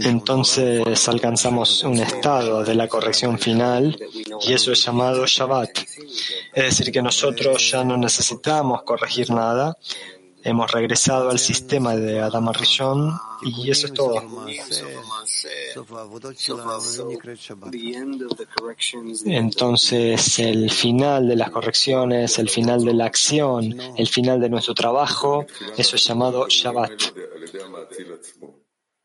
entonces 0.00 1.08
alcanzamos 1.08 1.84
un 1.84 1.98
estado 1.98 2.64
de 2.64 2.74
la 2.74 2.88
corrección 2.88 3.38
final 3.38 3.96
y 4.40 4.52
eso 4.52 4.72
es 4.72 4.84
llamado 4.84 5.24
Shabbat. 5.24 5.78
Es 6.52 6.64
decir, 6.64 6.90
que 6.92 7.00
nosotros 7.00 7.70
ya 7.70 7.84
no 7.84 7.96
necesitamos 7.96 8.82
corregir 8.82 9.30
nada, 9.30 9.76
Hemos 10.44 10.70
regresado 10.72 11.30
al 11.30 11.38
sistema 11.38 11.94
de 11.96 12.20
Adam 12.20 12.48
Arishon 12.48 13.12
y 13.42 13.70
eso 13.70 13.86
es 13.86 13.94
todo. 13.94 14.22
Entonces, 19.24 20.38
el 20.38 20.70
final 20.70 21.28
de 21.28 21.36
las 21.36 21.50
correcciones, 21.50 22.38
el 22.38 22.48
final 22.48 22.84
de 22.84 22.94
la 22.94 23.06
acción, 23.06 23.76
el 23.96 24.08
final 24.08 24.40
de 24.40 24.48
nuestro 24.48 24.74
trabajo, 24.74 25.46
eso 25.76 25.96
es 25.96 26.04
llamado 26.04 26.46
Shabbat. 26.48 26.92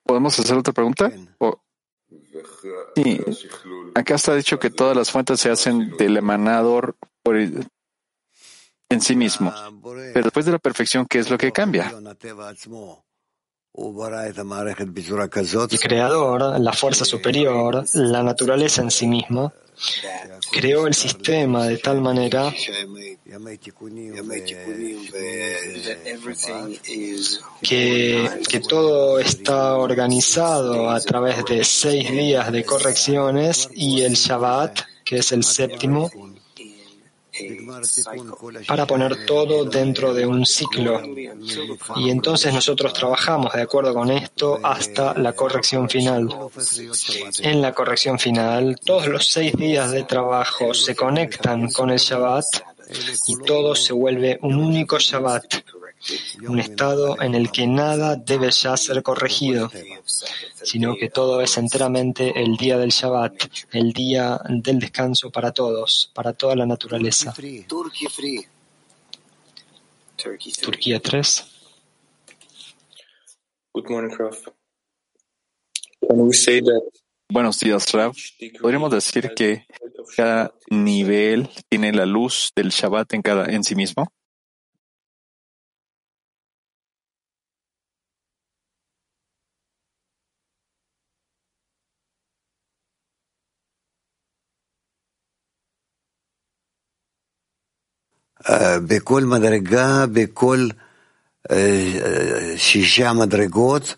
¿Podemos 0.04 0.40
hacer 0.40 0.58
otra 0.58 0.74
pregunta? 0.74 1.12
¿O? 1.40 1.62
Sí, 2.96 3.20
acá 3.94 4.16
está 4.16 4.36
dicho 4.36 4.58
que 4.58 4.70
todas 4.70 4.96
las 4.96 5.12
fuentes 5.12 5.40
se 5.40 5.50
hacen 5.50 5.96
del 5.98 6.18
emanador 6.18 6.96
en 8.90 9.02
sí 9.02 9.16
mismo. 9.16 9.54
Pero 10.14 10.24
después 10.24 10.46
de 10.46 10.52
la 10.52 10.60
perfección, 10.60 11.06
¿qué 11.06 11.20
es 11.20 11.30
lo 11.30 11.38
que 11.38 11.52
cambia? 11.52 11.94
El 15.70 15.80
creador, 15.80 16.60
la 16.60 16.74
fuerza 16.74 17.06
superior, 17.06 17.86
la 17.94 18.24
naturaleza 18.24 18.82
en 18.82 18.92
sí 18.92 19.08
mismo, 19.08 19.54
creó 20.52 20.88
el 20.88 20.96
sistema 20.96 21.68
de 21.68 21.78
tal 21.78 22.02
manera 22.02 22.52
que, 27.62 28.30
que, 28.50 28.60
todo 28.62 29.20
está 29.20 29.76
organizado 29.76 30.90
a 30.90 31.00
través 31.00 31.46
de 31.46 31.64
seis 31.64 32.12
días 32.12 32.52
de 32.52 32.64
correcciones 32.64 33.70
y 33.74 34.02
el 34.02 34.14
Shabbat, 34.14 34.80
que 35.06 35.18
es 35.18 35.32
el 35.32 35.44
séptimo, 35.44 36.10
para 38.68 38.86
poner 38.86 39.26
todo 39.26 39.66
dentro 39.66 40.14
de 40.14 40.26
un 40.26 40.46
ciclo. 40.46 41.02
Y 41.96 42.10
entonces 42.10 42.54
nosotros 42.54 42.94
trabajamos 42.94 43.54
de 43.54 43.62
acuerdo 43.62 43.94
con 43.94 44.12
esto 44.12 44.60
hasta 44.64 45.14
la 45.14 45.34
corrección 45.34 45.90
final. 45.90 46.30
En 47.40 47.62
la 47.62 47.74
corrección 47.74 48.20
final, 48.20 48.80
todos 48.84 49.08
los 49.08 49.28
seis 49.28 49.54
días 49.54 49.92
de 49.92 50.04
trabajo 50.04 50.74
se 50.74 50.96
conectan 50.96 51.70
con 51.72 51.90
el 51.90 52.00
Shabbat 52.00 52.46
y 53.28 53.38
todo 53.46 53.76
se 53.76 53.94
vuelve 53.94 54.40
un 54.42 54.56
único 54.56 54.98
Shabbat, 54.98 55.56
un 56.48 56.60
estado 56.60 57.22
en 57.22 57.36
el 57.36 57.52
que 57.52 57.68
nada 57.68 58.16
debe 58.16 58.52
ya 58.52 58.78
ser 58.78 59.02
corregido, 59.04 59.70
sino 60.64 60.96
que 60.96 61.10
todo 61.10 61.42
es 61.42 61.58
enteramente 61.58 62.34
el 62.36 62.56
día 62.56 62.78
del 62.78 62.90
Shabbat, 62.90 63.34
el 63.72 63.94
día 63.94 64.40
del 64.48 64.80
descanso 64.80 65.32
para 65.32 65.52
todos, 65.52 66.12
para 66.14 66.34
toda 66.34 66.56
la 66.56 66.66
naturaleza. 66.66 67.34
Turquía 70.62 71.00
3. 71.00 71.46
Good 73.74 73.90
morning, 73.90 74.16
Raf. 74.18 74.38
Can 76.08 76.20
we 76.22 76.34
say 76.34 76.62
that 76.62 76.82
Buenos 77.30 77.60
días, 77.60 77.92
Rav. 77.92 78.14
Podríamos 78.62 78.90
decir 78.90 79.34
que 79.36 79.66
cada 80.16 80.54
nivel 80.70 81.50
tiene 81.70 81.92
la 81.92 82.06
luz 82.06 82.52
del 82.56 82.70
Shabbat 82.70 83.14
en 83.14 83.22
cada 83.22 83.48
en 83.48 83.66
sí 83.66 83.76
mismo. 83.76 84.14
בכל 98.87 99.25
מדרגה, 99.25 100.05
בכל 100.13 100.69
אה, 101.51 102.55
שישה 102.57 103.13
מדרגות, 103.13 103.95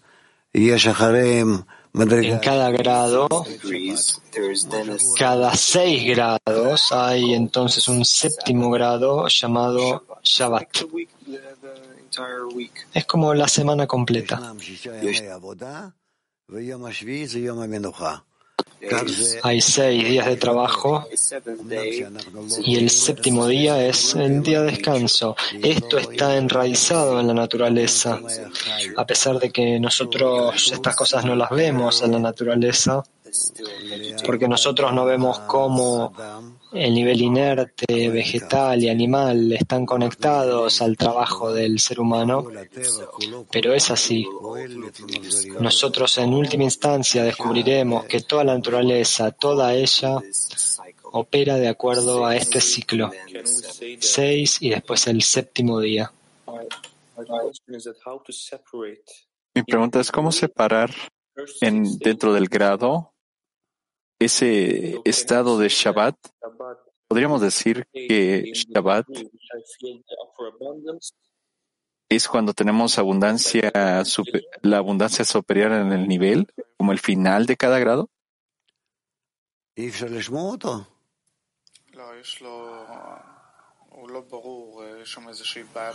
יש 0.54 0.86
אחריהם 0.86 1.56
מדרגה... 1.94 2.36
En 2.36 2.40
cada 2.40 2.70
grado, 2.72 3.28
degrees, 3.28 4.20
there 4.32 4.50
is 4.50 4.66
then 4.68 4.90
a 4.90 4.98
cada 5.18 5.54
seis 5.54 6.04
grados, 6.04 6.92
hay 6.92 7.34
entonces 7.34 7.88
un 7.88 8.04
séptimo 8.04 8.70
grado 8.70 9.28
llamado 9.28 10.04
Shabbat. 10.22 10.72
the 10.72 10.86
week, 10.86 11.10
the, 11.26 11.38
the 11.62 11.74
entire 12.04 12.46
week. 12.46 12.74
Es 12.94 13.04
como 13.06 13.34
la 13.34 13.48
semana 13.48 13.86
completa. 13.86 14.40
Hay 19.43 19.61
seis 19.61 20.03
días 20.07 20.25
de 20.25 20.35
trabajo 20.37 21.05
y 22.63 22.75
el 22.77 22.89
séptimo 22.89 23.47
día 23.47 23.85
es 23.85 24.15
el 24.15 24.41
día 24.41 24.61
de 24.61 24.71
descanso. 24.71 25.35
Esto 25.61 25.97
está 25.97 26.35
enraizado 26.35 27.19
en 27.19 27.27
la 27.27 27.33
naturaleza. 27.33 28.19
A 28.97 29.05
pesar 29.05 29.39
de 29.39 29.51
que 29.51 29.79
nosotros 29.79 30.71
estas 30.71 30.95
cosas 30.95 31.25
no 31.25 31.35
las 31.35 31.49
vemos 31.49 32.01
en 32.01 32.13
la 32.13 32.19
naturaleza, 32.19 33.03
porque 34.25 34.47
nosotros 34.47 34.93
no 34.93 35.05
vemos 35.05 35.39
cómo 35.39 36.13
el 36.71 36.93
nivel 36.93 37.21
inerte, 37.21 38.09
vegetal 38.09 38.83
y 38.83 38.89
animal 38.89 39.53
están 39.53 39.85
conectados 39.85 40.81
al 40.81 40.95
trabajo 40.97 41.51
del 41.51 41.79
ser 41.79 41.99
humano, 41.99 42.47
pero 43.51 43.73
es 43.73 43.89
así. 43.89 44.27
Nosotros 45.59 46.17
en 46.19 46.33
última 46.33 46.63
instancia 46.63 47.23
descubriremos 47.23 48.05
que 48.05 48.21
toda 48.21 48.43
la 48.43 48.55
naturaleza, 48.55 49.31
toda 49.31 49.73
ella, 49.73 50.17
opera 51.11 51.55
de 51.55 51.67
acuerdo 51.67 52.25
a 52.25 52.35
este 52.35 52.61
ciclo. 52.61 53.11
Seis 53.99 54.57
y 54.61 54.69
después 54.69 55.07
el 55.07 55.23
séptimo 55.23 55.79
día. 55.79 56.11
Mi 59.55 59.63
pregunta 59.63 59.99
es 59.99 60.11
cómo 60.11 60.31
separar 60.31 60.91
en, 61.61 61.97
dentro 61.97 62.33
del 62.33 62.47
grado 62.47 63.13
ese 64.19 64.99
estado 65.05 65.57
de 65.57 65.69
Shabbat, 65.69 66.15
podríamos 67.07 67.41
decir 67.41 67.87
que 67.91 68.51
Shabbat 68.53 69.07
es 72.09 72.27
cuando 72.27 72.53
tenemos 72.53 72.97
abundancia, 72.97 73.71
la 74.61 74.77
abundancia 74.77 75.23
superior 75.23 75.71
en 75.71 75.93
el 75.93 76.07
nivel, 76.07 76.47
como 76.77 76.91
el 76.91 76.99
final 76.99 77.45
de 77.45 77.55
cada 77.55 77.79
grado. 77.79 78.09
No, 81.93 82.13
es 82.13 82.41
lo... 82.41 83.28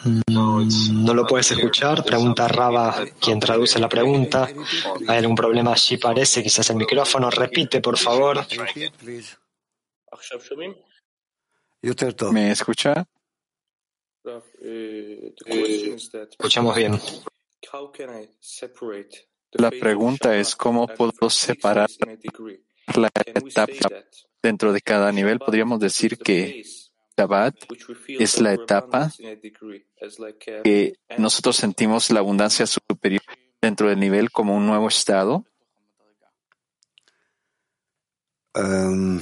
Mm, 0.05 1.05
no, 1.05 1.15
lo 1.15 1.27
puedes 1.27 1.51
escuchar, 1.51 2.05
pregunta 2.05 2.49
Raba, 2.49 3.05
quien 3.21 3.41
traduce 3.41 3.79
la 3.79 3.89
pregunta. 3.89 4.49
¿Hay 5.09 5.19
algún 5.19 5.35
problema 5.35 5.73
allí? 5.73 5.97
Parece, 5.97 6.43
quizás 6.43 6.71
el 6.71 6.77
micrófono. 6.77 7.31
Repite, 7.31 7.81
por 7.81 7.99
favor. 7.99 8.47
¿Me 12.33 12.51
escucha? 12.51 13.07
Escuchamos 16.31 16.77
bien. 16.77 17.01
La 19.53 19.71
pregunta 19.71 20.37
es 20.37 20.57
cómo 20.57 20.87
puedo 20.87 21.31
separar 21.31 21.91
la 22.97 23.11
etapa 23.25 23.89
dentro 24.43 24.73
de 24.73 24.81
cada 24.81 25.13
nivel. 25.13 25.39
Podríamos 25.39 25.81
decir 25.81 26.19
que 26.19 26.65
Shabbat 27.17 27.55
es 28.09 28.41
la 28.41 28.55
etapa 28.55 29.11
que 30.65 30.95
nosotros 31.17 31.57
sentimos 31.57 32.11
la 32.11 32.21
abundancia 32.21 32.67
superior 32.67 33.23
dentro 33.63 33.89
del 33.89 34.01
nivel 34.01 34.31
como 34.31 34.57
un 34.57 34.67
nuevo 34.67 34.89
estado? 34.89 35.45
Um, 38.57 39.21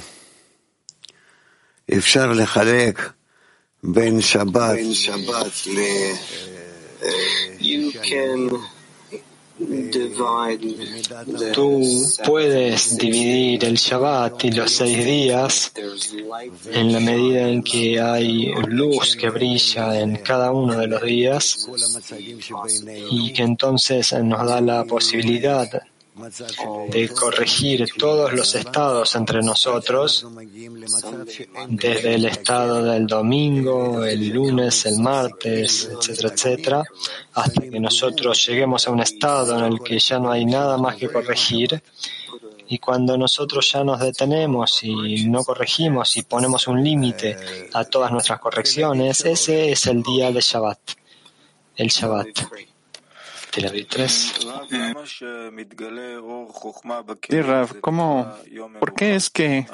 Tú 11.53 11.81
puedes 12.25 12.97
dividir 12.97 13.63
el 13.65 13.75
Shabbat 13.75 14.43
y 14.45 14.51
los 14.51 14.71
seis 14.71 15.05
días 15.05 15.71
en 16.71 16.93
la 16.93 16.99
medida 16.99 17.47
en 17.47 17.63
que 17.63 17.99
hay 17.99 18.53
luz 18.67 19.15
que 19.15 19.29
brilla 19.29 19.99
en 19.99 20.17
cada 20.17 20.51
uno 20.51 20.77
de 20.77 20.87
los 20.87 21.01
días 21.01 21.67
y 23.11 23.33
que 23.33 23.43
entonces 23.43 24.13
nos 24.23 24.47
da 24.47 24.61
la 24.61 24.85
posibilidad 24.85 25.69
de 26.15 27.09
corregir 27.09 27.87
todos 27.97 28.33
los 28.33 28.53
estados 28.53 29.15
entre 29.15 29.41
nosotros, 29.41 30.25
desde 31.69 32.15
el 32.15 32.25
estado 32.25 32.83
del 32.83 33.07
domingo, 33.07 34.03
el 34.05 34.29
lunes, 34.29 34.85
el 34.85 34.99
martes, 34.99 35.89
etcétera, 35.91 36.29
etcétera, 36.33 36.83
hasta 37.33 37.61
que 37.61 37.79
nosotros 37.79 38.45
lleguemos 38.45 38.87
a 38.87 38.91
un 38.91 38.99
estado 38.99 39.57
en 39.57 39.73
el 39.73 39.79
que 39.81 39.97
ya 39.97 40.19
no 40.19 40.31
hay 40.31 40.45
nada 40.45 40.77
más 40.77 40.97
que 40.97 41.09
corregir. 41.09 41.81
Y 42.67 42.77
cuando 42.79 43.17
nosotros 43.17 43.71
ya 43.71 43.83
nos 43.83 43.99
detenemos 43.99 44.83
y 44.83 45.27
no 45.27 45.43
corregimos 45.43 46.15
y 46.17 46.23
ponemos 46.23 46.67
un 46.67 46.83
límite 46.83 47.37
a 47.73 47.85
todas 47.85 48.11
nuestras 48.11 48.39
correcciones, 48.39 49.25
ese 49.25 49.71
es 49.71 49.87
el 49.87 50.01
día 50.03 50.31
de 50.31 50.41
Shabbat, 50.41 50.79
el 51.75 51.87
Shabbat. 51.89 52.27
Tel 53.53 53.67
Aviv 53.67 53.87
3. 53.87 54.11
Sí, 57.29 57.41
¿cómo, 57.81 58.33
¿por 58.79 58.93
qué 58.95 59.15
es 59.15 59.29
que 59.29 59.67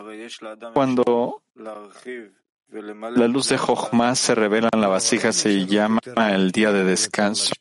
cuando 0.74 1.42
la 1.56 3.28
luz 3.28 3.50
de 3.50 3.58
Jochma 3.58 4.16
se 4.16 4.36
revela 4.36 4.70
en 4.74 4.82
la 4.82 4.90
vasija 4.90 5.32
se 5.32 5.66
llama 5.66 6.02
el 6.32 6.52
día 6.52 6.74
de 6.74 6.84
descanso? 6.84 7.54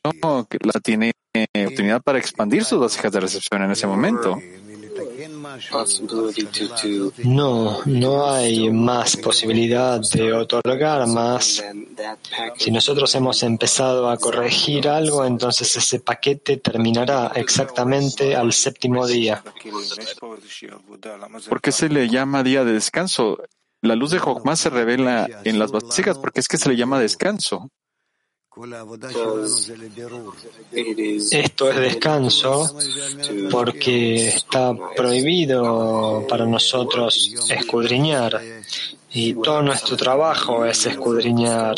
Que 0.49 0.57
la 0.61 0.79
tiene 0.81 1.13
oportunidad 1.55 2.01
para 2.01 2.19
expandir 2.19 2.65
sus 2.65 2.79
vasijas 2.79 3.13
de 3.13 3.19
recepción 3.21 3.63
en 3.63 3.71
ese 3.71 3.87
momento. 3.87 4.37
No, 7.23 7.79
no 7.85 8.29
hay 8.29 8.69
más 8.71 9.17
posibilidad 9.17 9.99
de 10.13 10.33
otorgar 10.33 11.07
más. 11.07 11.63
Si 12.57 12.71
nosotros 12.71 13.13
hemos 13.15 13.43
empezado 13.43 14.09
a 14.09 14.17
corregir 14.17 14.87
algo, 14.87 15.25
entonces 15.25 15.75
ese 15.75 15.99
paquete 15.99 16.57
terminará 16.57 17.31
exactamente 17.35 18.35
al 18.35 18.53
séptimo 18.53 19.05
día. 19.07 19.43
¿Por 21.47 21.61
qué 21.61 21.71
se 21.71 21.89
le 21.89 22.09
llama 22.09 22.43
día 22.43 22.63
de 22.63 22.73
descanso? 22.73 23.37
La 23.81 23.95
luz 23.95 24.11
de 24.11 24.19
Jochma 24.19 24.55
se 24.55 24.69
revela 24.69 25.27
en 25.45 25.57
las 25.57 25.71
vasijas 25.71 26.17
porque 26.17 26.41
es 26.41 26.47
que 26.47 26.57
se 26.57 26.69
le 26.69 26.75
llama 26.75 26.99
descanso. 26.99 27.69
Esto 31.31 31.69
es 31.69 31.77
descanso 31.77 32.75
porque 33.49 34.27
está 34.27 34.73
prohibido 34.95 36.25
para 36.27 36.45
nosotros 36.45 37.35
escudriñar. 37.49 38.41
y 39.11 39.33
todo 39.33 39.63
nuestro 39.63 39.95
trabajo 39.97 40.65
es 40.65 40.85
escudriñar, 40.85 41.75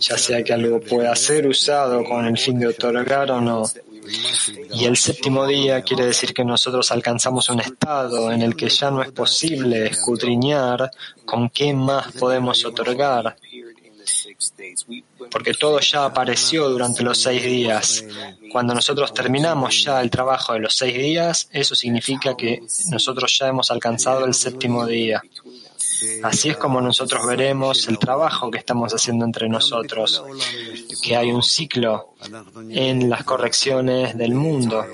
ya 0.00 0.18
sea 0.18 0.42
que 0.42 0.52
algo 0.52 0.80
pueda 0.80 1.14
ser 1.16 1.46
usado 1.46 2.04
con 2.04 2.26
el 2.26 2.36
fin 2.36 2.58
de 2.58 2.66
otorgar 2.66 3.30
o 3.30 3.40
no. 3.40 3.62
Y 4.74 4.84
el 4.84 4.96
séptimo 4.96 5.46
día 5.46 5.82
quiere 5.82 6.06
decir 6.06 6.34
que 6.34 6.44
nosotros 6.44 6.90
alcanzamos 6.90 7.48
un 7.50 7.60
estado 7.60 8.32
en 8.32 8.42
el 8.42 8.56
que 8.56 8.68
ya 8.68 8.90
no 8.90 9.02
es 9.02 9.12
posible 9.12 9.86
escudriñar 9.86 10.90
con 11.24 11.50
qué 11.50 11.72
más 11.74 12.12
podemos 12.12 12.64
otorgar, 12.64 13.36
porque 15.30 15.52
todo 15.54 15.80
ya 15.80 16.04
apareció 16.04 16.68
durante 16.68 17.02
los 17.02 17.20
seis 17.20 17.42
días. 17.42 18.04
Cuando 18.52 18.74
nosotros 18.74 19.12
terminamos 19.12 19.82
ya 19.82 20.00
el 20.00 20.10
trabajo 20.10 20.52
de 20.52 20.60
los 20.60 20.74
seis 20.74 20.96
días, 20.96 21.48
eso 21.52 21.74
significa 21.74 22.36
que 22.36 22.62
nosotros 22.90 23.36
ya 23.38 23.48
hemos 23.48 23.70
alcanzado 23.70 24.24
el 24.24 24.34
séptimo 24.34 24.86
día. 24.86 25.22
Así 26.22 26.50
es 26.50 26.56
como 26.56 26.80
nosotros 26.80 27.26
veremos 27.26 27.88
el 27.88 27.98
trabajo 27.98 28.50
que 28.50 28.58
estamos 28.58 28.94
haciendo 28.94 29.24
entre 29.24 29.48
nosotros, 29.48 30.22
que 31.02 31.16
hay 31.16 31.32
un 31.32 31.42
ciclo 31.42 32.14
en 32.70 33.10
las 33.10 33.24
correcciones 33.24 34.16
del 34.16 34.34
mundo. 34.34 34.86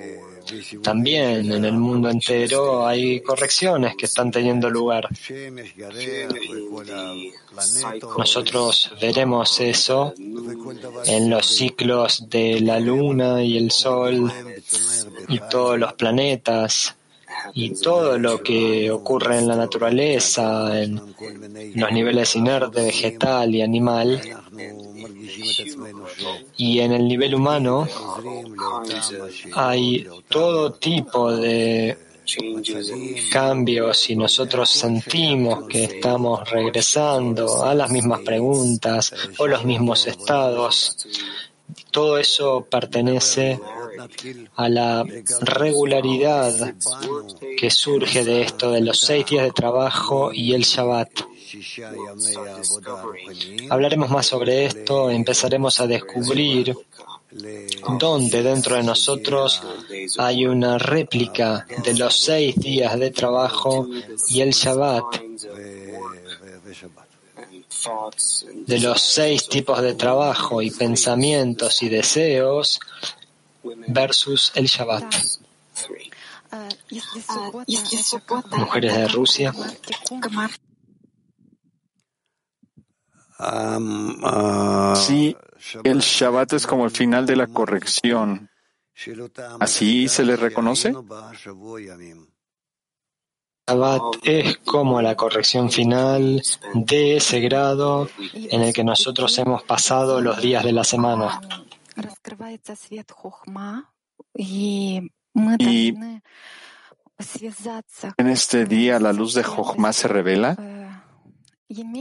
También 0.83 1.53
en 1.53 1.65
el 1.65 1.75
mundo 1.75 2.09
entero 2.11 2.87
hay 2.87 3.21
correcciones 3.21 3.97
que 3.97 4.07
están 4.07 4.31
teniendo 4.31 4.69
lugar. 4.71 5.09
Nosotros 8.19 8.93
veremos 9.01 9.61
eso 9.61 10.15
en 11.07 11.31
los 11.31 11.47
ciclos 11.47 12.29
de 12.29 12.61
la 12.61 12.81
luna 12.81 13.43
y 13.43 13.57
el 13.57 13.71
sol 13.71 14.33
y 15.29 15.39
todos 15.51 15.79
los 15.79 15.93
planetas 15.95 16.97
y 17.53 17.71
todo 17.81 18.19
lo 18.19 18.43
que 18.43 18.91
ocurre 18.91 19.39
en 19.39 19.49
la 19.49 19.57
naturaleza, 19.57 20.81
en 20.81 21.01
los 21.75 21.93
niveles 21.93 22.35
inerte, 22.37 22.85
vegetal 22.85 23.55
y 23.55 23.63
animal, 23.63 24.21
y 26.57 26.81
en 26.81 26.93
el 26.93 27.09
nivel 27.09 27.35
humano 27.35 27.87
hay 29.55 30.07
todo 30.29 30.73
tipo 30.73 31.33
de 31.33 31.97
cambios 33.31 34.09
y 34.11 34.17
nosotros 34.17 34.71
sentimos 34.71 35.65
que 35.69 35.85
estamos 35.85 36.49
regresando 36.51 37.65
a 37.65 37.75
las 37.75 37.91
mismas 37.91 38.21
preguntas 38.21 39.13
o 39.39 39.47
los 39.47 39.65
mismos 39.65 40.07
estados. 40.07 40.97
Todo 41.91 42.19
eso 42.19 42.67
pertenece 42.71 43.61
a 44.57 44.69
la 44.69 45.05
regularidad 45.41 46.75
que 47.57 47.71
surge 47.71 48.25
de 48.25 48.43
esto, 48.43 48.71
de 48.71 48.81
los 48.81 49.01
seis 49.01 49.27
días 49.27 49.45
de 49.45 49.53
trabajo 49.53 50.33
y 50.33 50.55
el 50.55 50.63
Shabbat. 50.63 51.34
Hablaremos 53.71 54.11
más 54.11 54.27
sobre 54.27 54.67
esto, 54.67 55.11
empezaremos 55.11 55.81
a 55.81 55.87
descubrir 55.87 56.75
dónde 57.99 58.43
dentro 58.43 58.77
de 58.77 58.83
nosotros 58.83 59.63
hay 60.19 60.47
una 60.47 60.79
réplica 60.79 61.67
de 61.85 61.95
los 61.95 62.17
seis 62.21 62.55
días 62.57 62.99
de 62.99 63.11
trabajo 63.11 63.89
y 64.29 64.41
el 64.41 64.51
Shabbat, 64.51 65.05
de 68.67 68.79
los 68.79 69.01
seis 69.03 69.49
tipos 69.49 69.83
de 69.83 69.95
trabajo 69.95 70.63
y 70.63 70.71
pensamientos 70.71 71.83
y 71.83 71.89
deseos 71.89 72.81
versus 73.89 74.53
el 74.55 74.67
Shabbat. 74.67 75.15
Mujeres 78.53 78.95
de 78.97 79.09
Rusia. 79.09 79.53
Sí, 84.97 85.37
el 85.83 86.01
Shabbat 86.01 86.53
es 86.55 86.67
como 86.67 86.85
el 86.85 86.91
final 86.91 87.27
de 87.27 87.37
la 87.37 87.47
corrección. 87.47 88.51
¿Así 89.61 90.09
se 90.09 90.25
le 90.25 90.37
reconoce? 90.37 90.95
Shabbat 93.67 94.03
es 94.23 94.59
como 94.59 95.01
la 95.01 95.17
corrección 95.17 95.71
final 95.71 96.43
de 96.75 97.17
ese 97.17 97.41
grado 97.41 98.09
en 98.35 98.63
el 98.63 98.75
que 98.75 98.85
nosotros 98.85 99.37
hemos 99.39 99.63
pasado 99.63 100.21
los 100.21 100.41
días 100.41 100.65
de 100.65 100.73
la 100.73 100.85
semana. 100.85 101.41
Y 104.37 105.01
en 108.19 108.29
este 108.29 108.65
día 108.67 109.01
la 109.01 109.13
luz 109.13 109.35
de 109.35 109.43
Jochma 109.43 109.93
se 109.93 110.09
revela 110.09 110.57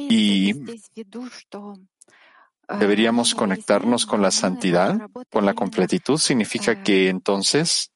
y 0.10 0.54
deberíamos 2.80 3.36
conectarnos 3.36 4.06
con 4.06 4.22
la 4.22 4.32
santidad, 4.32 5.10
con 5.32 5.46
la 5.46 5.54
completitud. 5.54 6.18
Significa 6.18 6.84
que 6.84 7.10
entonces 7.10 7.92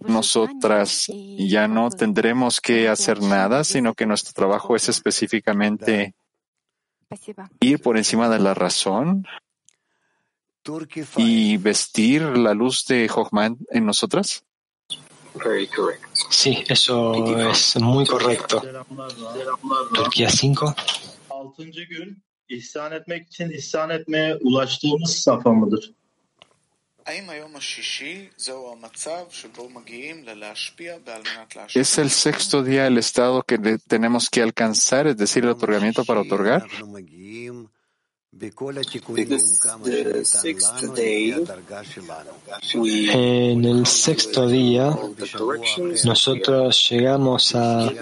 nosotras 0.00 1.06
ya 1.38 1.68
no 1.68 1.90
tendremos 1.90 2.60
que 2.60 2.88
hacer 2.88 3.22
nada, 3.22 3.64
sino 3.64 3.94
que 3.94 4.06
nuestro 4.06 4.32
trabajo 4.32 4.74
es 4.76 4.88
específicamente 4.88 6.14
ir 7.60 7.80
por 7.80 7.96
encima 7.96 8.28
de 8.28 8.38
la 8.38 8.54
razón 8.54 9.26
y 11.16 11.56
vestir 11.58 12.22
la 12.22 12.54
luz 12.54 12.86
de 12.86 13.08
Jochman 13.08 13.58
en 13.70 13.86
nosotras. 13.86 14.44
Sí, 16.30 16.64
eso 16.68 17.14
es 17.50 17.76
muy 17.76 18.06
correcto. 18.06 18.62
Turquía 19.94 20.28
5. 20.28 20.74
İhsan 22.48 22.92
etmek 22.92 23.28
için 23.28 23.50
ihsan 23.50 23.90
etmeye 23.90 24.36
ulaştığımız 24.36 25.14
safa 25.14 25.52
mıdır? 25.52 25.92
¿Es 31.74 31.98
el 31.98 32.08
sexto 32.10 32.64
día 32.64 32.86
el 32.86 32.96
estado 32.96 33.42
que 33.42 33.58
tenemos 33.88 34.28
que 34.30 34.42
alcanzar, 34.42 35.06
es 35.06 35.16
decir, 35.18 35.42
el 35.42 35.50
otorgamiento 35.50 36.04
para 36.04 36.20
otorgar? 36.20 36.62
En 43.12 43.64
el 43.64 43.86
sexto 43.86 44.48
día, 44.48 44.98
nosotros 46.04 46.88
llegamos 46.90 47.54
a 47.54 47.92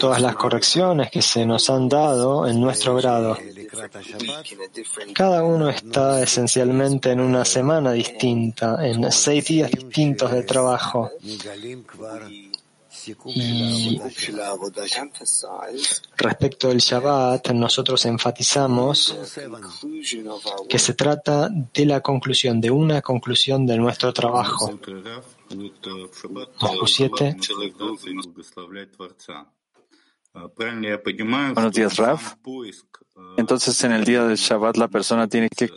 todas 0.00 0.22
las 0.22 0.36
correcciones 0.36 1.10
que 1.10 1.20
se 1.20 1.44
nos 1.44 1.68
han 1.68 1.88
dado 1.88 2.48
en 2.48 2.60
nuestro 2.60 2.96
grado. 2.96 3.36
Cada 5.12 5.44
uno 5.44 5.68
está 5.68 6.22
esencialmente 6.22 7.10
en 7.10 7.20
una 7.20 7.44
semana 7.44 7.92
distinta, 7.92 8.78
en 8.86 9.12
seis 9.12 9.44
días 9.44 9.70
distintos 9.70 10.32
de 10.32 10.42
trabajo. 10.44 11.10
Y 13.26 14.00
respecto 16.16 16.70
al 16.70 16.78
Shabbat, 16.78 17.50
nosotros 17.50 18.04
enfatizamos 18.06 19.16
que 20.68 20.78
se 20.78 20.94
trata 20.94 21.48
de 21.48 21.86
la 21.86 22.00
conclusión, 22.00 22.60
de 22.60 22.70
una 22.70 23.02
conclusión 23.02 23.66
de 23.66 23.76
nuestro 23.76 24.12
trabajo. 24.12 24.78
Moscú 26.60 26.86
7. 26.86 27.36
Buenos 31.54 31.72
días, 31.72 31.96
Raf. 31.96 32.34
Entonces, 33.36 33.84
en 33.84 33.92
el 33.92 34.04
día 34.04 34.24
del 34.24 34.36
Shabbat, 34.36 34.76
la 34.76 34.88
persona 34.88 35.28
tiene 35.28 35.48
que 35.48 35.70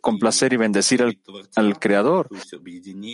complacer 0.00 0.52
y 0.52 0.56
bendecir 0.56 1.02
al, 1.02 1.18
al, 1.56 1.78
Creador. 1.78 2.28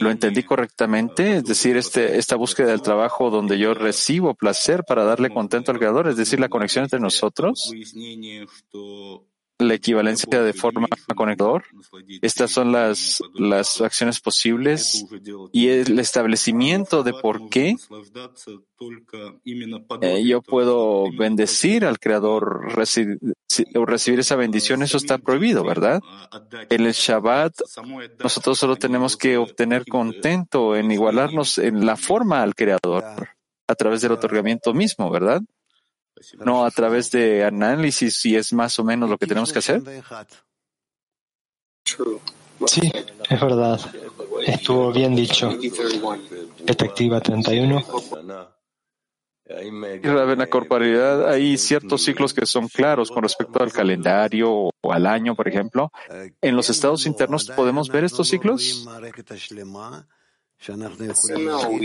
¿Lo 0.01 0.11
entendí 0.11 0.43
correctamente? 0.43 1.37
Es 1.37 1.45
decir, 1.45 1.77
este, 1.77 2.19
esta 2.19 2.37
búsqueda 2.37 2.69
del 2.69 2.83
trabajo 2.83 3.31
donde 3.31 3.59
yo 3.59 3.75
recibo 3.75 4.35
placer 4.35 4.85
para 4.85 5.05
darle 5.05 5.31
contento 5.31 5.73
al 5.73 5.79
Creador, 5.79 6.09
es 6.09 6.17
decir, 6.17 6.41
la 6.41 6.49
conexión 6.49 6.85
entre 6.85 7.01
nosotros, 7.01 7.73
la 9.59 9.75
equivalencia 9.75 10.43
de 10.43 10.53
forma 10.53 10.87
conector. 11.17 11.65
Estas 12.23 12.51
son 12.51 12.73
las, 12.73 13.21
las 13.35 13.81
acciones 13.81 14.21
posibles 14.21 15.05
y 15.53 15.69
el 15.69 15.99
establecimiento 15.99 17.03
de 17.03 17.13
por 17.13 17.49
qué 17.49 17.77
eh, 20.01 20.25
yo 20.25 20.43
puedo 20.43 21.07
bendecir 21.17 21.85
al 21.85 21.99
Creador, 21.99 22.73
recibir, 22.75 23.19
recibir 23.75 24.21
esa 24.21 24.37
bendición, 24.37 24.83
eso 24.83 24.97
está 24.97 25.19
prohibido, 25.19 25.65
¿verdad? 25.65 26.01
En 26.71 26.87
el 26.87 26.93
Shabbat, 26.93 27.55
nosotros 28.23 28.59
solo 28.59 28.77
tenemos 28.77 29.17
que 29.17 29.37
obtener 29.37 29.85
contento 29.87 30.77
en 30.77 30.93
igualarnos 30.93 31.59
en 31.59 31.85
la 31.85 31.97
forma 31.97 32.43
al 32.43 32.55
Creador 32.55 33.05
a 33.67 33.75
través 33.75 34.01
del 34.01 34.13
otorgamiento 34.13 34.73
mismo, 34.73 35.11
¿verdad? 35.11 35.43
No 36.39 36.65
a 36.65 36.71
través 36.71 37.11
de 37.11 37.45
análisis 37.45 38.17
si 38.17 38.37
es 38.37 38.53
más 38.53 38.79
o 38.79 38.85
menos 38.85 39.09
lo 39.11 39.19
que 39.19 39.27
tenemos 39.27 39.53
que 39.53 39.59
hacer? 39.59 39.83
Sí, 42.67 42.93
es 43.31 43.41
verdad. 43.41 43.81
Estuvo 44.47 44.93
bien 44.93 45.15
dicho. 45.15 45.51
Perspectiva 46.67 47.21
31. 47.21 47.85
En 49.51 50.39
la 50.39 50.47
corporalidad 50.47 51.31
hay 51.31 51.57
ciertos 51.57 52.05
ciclos 52.05 52.35
que 52.35 52.45
son 52.45 52.69
claros 52.69 53.11
con 53.11 53.23
respecto 53.23 53.63
al 53.63 53.73
calendario 53.73 54.51
o 54.51 54.93
al 54.93 55.07
año, 55.07 55.35
por 55.35 55.49
ejemplo. 55.49 55.91
¿En 56.43 56.55
los 56.55 56.69
estados 56.69 57.07
internos 57.07 57.51
podemos 57.51 57.89
ver 57.89 58.05
estos 58.05 58.29
ciclos? 58.29 58.87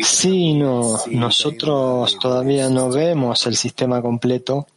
Sí, 0.04 0.54
no, 0.56 0.98
nosotros 1.12 2.18
todavía 2.20 2.70
no 2.70 2.90
vemos 2.90 3.46
el 3.46 3.56
sistema 3.56 4.02
completo, 4.02 4.68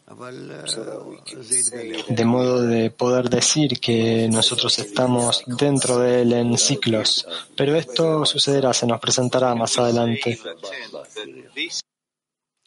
de 2.09 2.25
modo 2.25 2.63
de 2.63 2.91
poder 2.91 3.31
decir 3.31 3.81
que 3.81 4.29
nosotros 4.31 4.79
estamos 4.79 5.45
dentro 5.47 5.99
de 5.99 6.23
él 6.23 6.33
en 6.35 6.59
ciclos, 6.59 7.27
pero 7.57 7.75
esto 7.75 8.25
sucederá, 8.27 8.75
se 8.75 8.87
nos 8.87 9.01
presentará 9.01 9.55
más 9.55 9.79
adelante. 9.79 10.39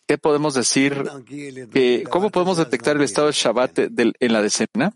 ¿Qué 0.08 0.18
podemos 0.18 0.56
decir? 0.56 1.04
Que, 1.72 2.04
¿Cómo 2.10 2.32
podemos 2.32 2.58
detectar 2.58 2.96
el 2.96 3.04
estado 3.04 3.28
de 3.28 3.34
Shabbat 3.34 3.80
en 3.80 4.34
la 4.34 4.42
decena? 4.42 4.92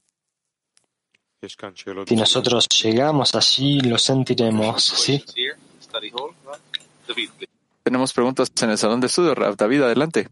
Si 2.07 2.15
nosotros 2.15 2.67
llegamos 2.81 3.35
allí, 3.35 3.81
lo 3.81 3.97
sentiremos, 3.97 4.83
¿sí? 4.83 5.23
Tenemos 7.83 8.13
preguntas 8.13 8.51
en 8.61 8.69
el 8.69 8.77
salón 8.77 8.99
de 8.99 9.07
estudio. 9.07 9.35
Rav 9.35 9.55
David, 9.55 9.81
adelante. 9.83 10.29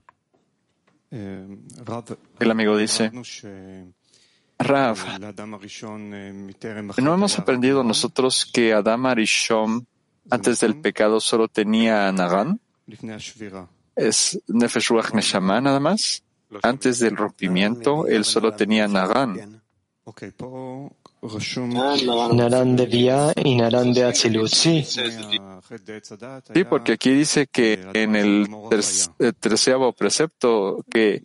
El 1.12 2.51
amigo 2.51 2.78
dice, 2.78 3.12
Rav, 4.57 4.97
¿no 6.97 7.14
hemos 7.14 7.39
aprendido 7.39 7.84
nosotros 7.84 8.49
que 8.53 8.74
Adam 8.74 9.05
Arishon 9.07 9.86
Antes 10.30 10.59
del 10.59 10.80
pecado 10.80 11.20
solo 11.20 11.47
tenía 11.47 12.12
Nagan. 12.12 12.59
Es 13.95 14.39
Nefesh 14.47 14.88
Ruach 14.89 15.14
Neshama 15.14 15.59
nada 15.59 15.80
más. 15.80 16.24
Antes 16.64 16.99
del 16.99 17.18
rompimiento, 17.18 18.07
él 18.07 18.24
solo 18.26 18.53
tenía 18.53 18.88
Nagan. 18.88 19.62
Naran 22.36 22.76
de 22.76 22.86
Vía 22.88 23.32
y 23.36 23.55
Naran 23.55 23.93
de 23.93 24.03
Atzilut. 24.05 24.47
Sí, 24.49 24.84
Sí, 26.53 26.63
porque 26.65 26.93
aquí 26.93 27.11
dice 27.11 27.45
que 27.47 27.74
en 27.93 28.15
el 28.15 28.47
ter- 28.69 28.80
eh, 29.19 29.32
treceavo 29.39 29.93
precepto 29.93 30.84
que 30.89 31.24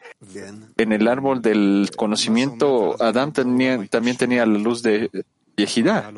en 0.77 0.93
el 0.93 1.09
árbol 1.09 1.41
del 1.41 1.91
conocimiento 1.97 2.95
Adán 3.03 3.33
tenía- 3.33 3.87
también 3.89 4.17
tenía 4.19 4.45
la 4.45 4.59
luz 4.59 4.83
de 4.83 5.11
Yehidá. 5.57 6.11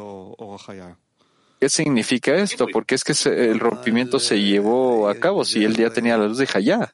¿Qué 1.60 1.68
significa 1.68 2.34
esto? 2.34 2.66
Porque 2.72 2.94
es 2.96 3.04
que 3.04 3.14
se- 3.14 3.50
el 3.50 3.60
rompimiento 3.60 4.18
se 4.18 4.40
llevó 4.40 5.08
a 5.08 5.14
cabo 5.14 5.44
si 5.44 5.64
él 5.64 5.76
ya 5.76 5.90
tenía 5.90 6.16
la 6.18 6.26
luz 6.26 6.38
de 6.38 6.48
Hayá. 6.52 6.92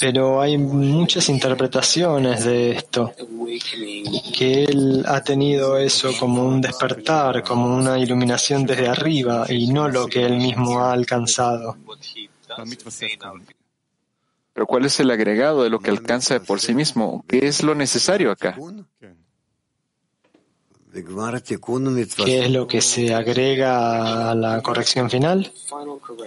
Pero 0.00 0.40
hay 0.40 0.56
muchas 0.56 1.28
interpretaciones 1.28 2.44
de 2.44 2.72
esto. 2.72 3.12
Que 4.34 4.64
él 4.64 5.04
ha 5.06 5.22
tenido 5.22 5.76
eso 5.76 6.10
como 6.18 6.44
un 6.44 6.62
despertar, 6.62 7.42
como 7.42 7.76
una 7.76 7.98
iluminación 7.98 8.64
desde 8.64 8.88
arriba 8.88 9.44
y 9.48 9.68
no 9.68 9.88
lo 9.88 10.06
que 10.06 10.24
él 10.24 10.38
mismo 10.38 10.80
ha 10.80 10.92
alcanzado. 10.92 11.76
Pero 14.54 14.66
¿cuál 14.66 14.84
es 14.86 15.00
el 15.00 15.10
agregado 15.10 15.62
de 15.62 15.70
lo 15.70 15.80
que 15.80 15.90
alcanza 15.90 16.34
de 16.34 16.40
por 16.40 16.60
sí 16.60 16.74
mismo? 16.74 17.24
¿Qué 17.28 17.46
es 17.46 17.62
lo 17.62 17.74
necesario 17.74 18.30
acá? 18.30 18.56
¿Qué 20.92 22.44
es 22.44 22.50
lo 22.50 22.66
que 22.66 22.82
se 22.82 23.14
agrega 23.14 24.30
a 24.30 24.34
la 24.34 24.60
corrección 24.62 25.08
final? 25.08 25.50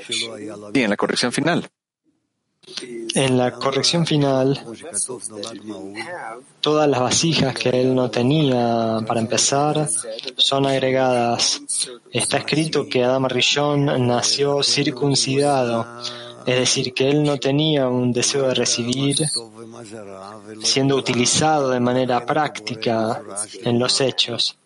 Sí, 0.08 0.82
en 0.82 0.90
la 0.90 0.98
corrección 0.98 1.32
final. 1.32 1.70
En 3.14 3.38
la 3.38 3.52
corrección 3.52 4.08
final, 4.08 4.60
todas 6.62 6.90
las 6.90 7.00
vasijas 7.00 7.54
que 7.54 7.70
él 7.70 7.94
no 7.94 8.10
tenía 8.10 8.98
para 9.06 9.20
empezar 9.20 9.88
son 10.36 10.66
agregadas. 10.66 11.62
Está 12.12 12.38
escrito 12.38 12.88
que 12.90 13.04
Adam 13.04 13.26
Rishon 13.28 14.08
nació 14.08 14.64
circuncidado 14.64 15.86
es 16.46 16.56
decir, 16.56 16.94
que 16.94 17.10
él 17.10 17.24
no 17.24 17.38
tenía 17.38 17.88
un 17.88 18.12
deseo 18.12 18.48
de 18.48 18.54
recibir 18.54 19.18
siendo 20.62 20.96
utilizado 20.96 21.70
de 21.70 21.80
manera 21.80 22.26
práctica 22.26 23.22
en 23.64 23.80
los 23.80 24.00
hechos. 24.02 24.58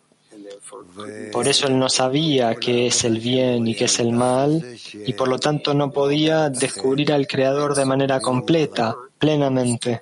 Por 1.32 1.48
eso 1.48 1.68
él 1.68 1.80
no 1.80 1.90
sabía 1.90 2.56
qué 2.56 2.88
es 2.88 3.04
el 3.04 3.20
bien 3.20 3.68
y 3.68 3.76
qué 3.76 3.86
es 3.86 4.00
el 4.00 4.12
mal 4.12 4.64
y 5.06 5.14
por 5.14 5.28
lo 5.28 5.40
tanto 5.40 5.74
no 5.74 5.92
podía 5.92 6.50
descubrir 6.50 7.14
al 7.14 7.28
Creador 7.28 7.76
de 7.76 7.86
manera 7.86 8.20
completa 8.20 8.96
plenamente. 9.20 10.00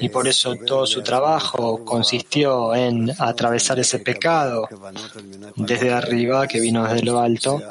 Y 0.00 0.08
por 0.08 0.26
eso 0.28 0.56
todo 0.56 0.86
su 0.86 1.02
trabajo 1.02 1.84
consistió 1.84 2.74
en 2.74 3.10
atravesar 3.18 3.78
ese 3.78 4.00
pecado 4.00 4.68
desde 5.56 5.92
arriba 5.92 6.46
que 6.46 6.60
vino 6.60 6.84
desde 6.84 7.04
lo 7.04 7.20
alto 7.20 7.62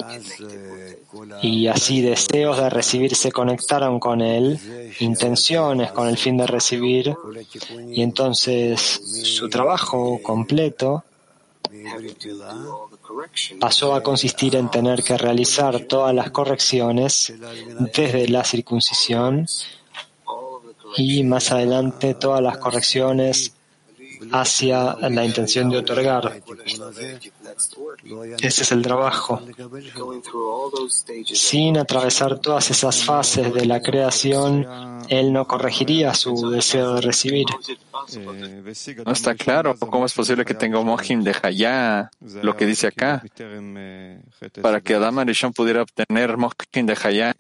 y 1.42 1.68
así 1.68 2.02
deseos 2.02 2.58
de 2.58 2.70
recibir 2.70 3.16
se 3.16 3.32
conectaron 3.32 4.00
con 4.00 4.22
él, 4.22 4.60
intenciones 5.00 5.92
con 5.92 6.08
el 6.08 6.18
fin 6.18 6.38
de 6.38 6.48
recibir 6.48 7.16
y 7.92 8.02
entonces 8.02 8.82
su 9.24 9.50
trabajo 9.50 10.20
completo 10.22 11.04
pasó 13.60 13.94
a 13.96 14.04
consistir 14.04 14.56
en 14.56 14.70
tener 14.70 15.04
que 15.04 15.18
realizar 15.18 15.82
todas 15.82 16.14
las 16.14 16.32
correcciones 16.32 17.34
desde 17.94 18.28
la 18.30 18.44
circuncisión 18.44 19.48
y 20.96 21.24
más 21.24 21.52
adelante 21.52 22.14
todas 22.14 22.42
las 22.42 22.58
correcciones 22.58 23.54
hacia 24.32 24.96
la 25.10 25.26
intención 25.26 25.70
de 25.70 25.78
otorgar. 25.78 26.42
Ese 28.42 28.64
es 28.64 28.72
el 28.72 28.82
trabajo. 28.82 29.42
Sin 31.26 31.78
atravesar 31.78 32.40
todas 32.40 32.70
esas 32.72 33.04
fases 33.04 33.54
de 33.54 33.66
la 33.66 33.82
creación, 33.82 34.66
él 35.10 35.32
no 35.32 35.46
corregiría 35.48 36.14
su 36.14 36.50
deseo 36.50 36.96
de 36.96 37.02
recibir. 37.02 37.46
No 39.06 39.12
está 39.12 39.36
claro 39.36 39.76
cómo 39.78 40.06
es 40.06 40.14
posible 40.14 40.46
que 40.46 40.54
tenga 40.54 40.80
un 40.80 40.88
mojim 40.88 41.24
de 41.24 41.36
Hayá, 41.42 42.10
lo 42.42 42.56
que 42.56 42.66
dice 42.66 42.88
acá, 42.88 43.24
para 44.62 44.82
que 44.82 44.96
Adam 44.96 45.20
Arishon 45.20 45.54
pudiera 45.54 45.82
obtener 45.82 46.38
mojim 46.38 46.86
de 46.86 46.98
Hayá 47.02 47.36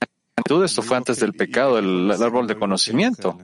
todo 0.45 0.63
esto 0.63 0.81
fue 0.81 0.97
antes 0.97 1.19
del 1.19 1.33
pecado, 1.33 1.77
el, 1.77 2.11
el 2.11 2.23
árbol 2.23 2.47
de 2.47 2.55
conocimiento. 2.57 3.37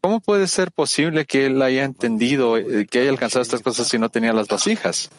¿Cómo 0.00 0.20
puede 0.20 0.46
ser 0.46 0.72
posible 0.72 1.26
que 1.26 1.46
él 1.46 1.60
haya 1.60 1.84
entendido, 1.84 2.56
eh, 2.56 2.86
que 2.90 3.00
haya 3.00 3.10
alcanzado 3.10 3.42
estas 3.42 3.60
cosas 3.60 3.86
si 3.88 3.98
no 3.98 4.08
tenía 4.08 4.32
las 4.32 4.48
vasijas? 4.48 5.10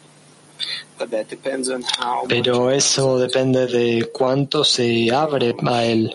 Pero 2.28 2.70
eso 2.70 3.18
depende 3.18 3.66
de 3.66 4.10
cuánto 4.12 4.64
se 4.64 5.12
abre 5.12 5.54
a 5.66 5.84
él, 5.84 6.12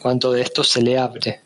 cuánto 0.00 0.32
de 0.32 0.42
esto 0.42 0.64
se 0.64 0.82
le 0.82 0.98
abre. 0.98 1.40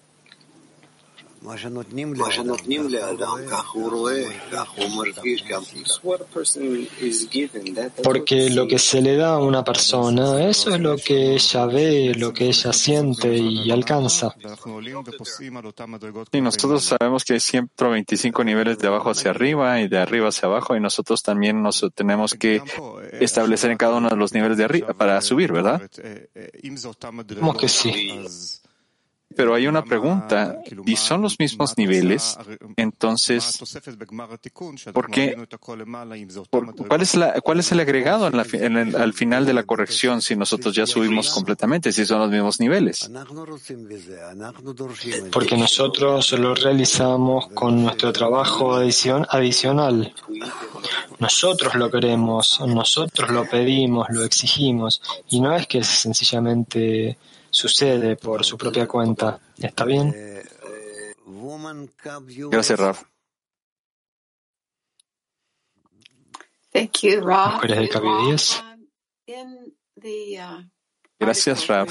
Porque 8.02 8.46
what 8.46 8.54
lo 8.54 8.66
que 8.66 8.78
se 8.78 9.02
le 9.02 9.16
da 9.16 9.34
a 9.34 9.38
una 9.38 9.62
persona, 9.62 10.42
eso 10.48 10.74
es 10.74 10.80
lo 10.80 10.96
que 10.96 11.34
ella 11.34 11.66
ve, 11.66 12.14
lo 12.16 12.32
que 12.32 12.46
ella 12.46 12.72
siente 12.72 13.36
y 13.36 13.70
alcanza. 13.70 14.34
Y 16.32 16.40
nosotros 16.40 16.84
sabemos 16.84 17.24
que 17.24 17.34
hay 17.34 17.40
125 17.40 18.44
niveles 18.44 18.78
de 18.78 18.88
abajo 18.88 19.10
hacia 19.10 19.30
arriba 19.30 19.80
y 19.82 19.88
de 19.88 19.98
arriba 19.98 20.28
hacia 20.28 20.48
abajo, 20.48 20.74
y 20.74 20.80
nosotros 20.80 21.22
también 21.22 21.62
nos 21.62 21.84
tenemos 21.94 22.32
que 22.32 22.62
establecer 23.20 23.70
en 23.70 23.76
cada 23.76 23.96
uno 23.96 24.08
de 24.08 24.16
los 24.16 24.32
niveles 24.32 24.56
de 24.56 24.64
arriba 24.64 24.94
para 24.94 25.20
subir, 25.20 25.52
¿verdad? 25.52 25.82
Como 27.38 27.54
que 27.54 27.68
sí. 27.68 27.92
Pero 29.36 29.54
hay 29.54 29.66
una 29.66 29.82
pregunta, 29.84 30.58
y 30.86 30.96
son 30.96 31.22
los 31.22 31.38
mismos 31.38 31.76
niveles, 31.76 32.38
entonces, 32.76 33.58
¿por 34.92 35.10
qué? 35.10 35.36
¿cuál, 37.42 37.58
es 37.60 37.72
el 37.72 37.80
agregado 37.80 38.26
al 38.26 39.12
final 39.12 39.46
de 39.46 39.52
la 39.52 39.62
corrección 39.64 40.22
si 40.22 40.36
nosotros 40.36 40.74
ya 40.74 40.86
subimos 40.86 41.30
completamente, 41.30 41.92
si 41.92 42.04
son 42.04 42.20
los 42.20 42.30
mismos 42.30 42.60
niveles? 42.60 43.10
Porque 45.32 45.56
nosotros 45.56 46.32
lo 46.32 46.54
realizamos 46.54 47.48
con 47.48 47.82
nuestro 47.82 48.12
trabajo 48.12 48.74
adicional. 48.74 50.14
Nosotros 51.18 51.74
lo 51.74 51.90
queremos, 51.90 52.60
nosotros 52.66 53.30
lo 53.30 53.48
pedimos, 53.48 54.06
lo 54.10 54.24
exigimos, 54.24 55.00
y 55.28 55.40
no 55.40 55.54
es 55.54 55.66
que 55.66 55.78
es 55.78 55.86
sencillamente 55.86 57.16
sucede 57.54 58.16
por 58.16 58.44
su 58.44 58.56
propia 58.58 58.86
cuenta. 58.86 59.40
¿Está 59.58 59.84
bien? 59.84 60.14
Gracias, 62.50 62.78
Raf. 62.78 63.02
Thank 66.72 66.98
you, 67.02 67.20
Ra. 67.20 67.52
Mujeres 67.54 67.76
del 67.78 67.88
Cabo 67.88 68.26
10. 68.26 68.62
In 69.26 69.74
the, 70.00 70.40
uh, 70.42 70.68
Gracias, 71.18 71.66
Raf. 71.68 71.90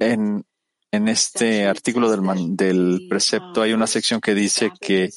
En, 0.00 0.44
en 0.90 1.08
este 1.08 1.66
artículo 1.66 2.10
del, 2.10 2.22
man- 2.22 2.56
del 2.56 3.06
precepto 3.08 3.60
hay 3.62 3.72
una 3.74 3.86
sección 3.86 4.20
que 4.20 4.34
dice 4.34 4.70
que 4.80 5.10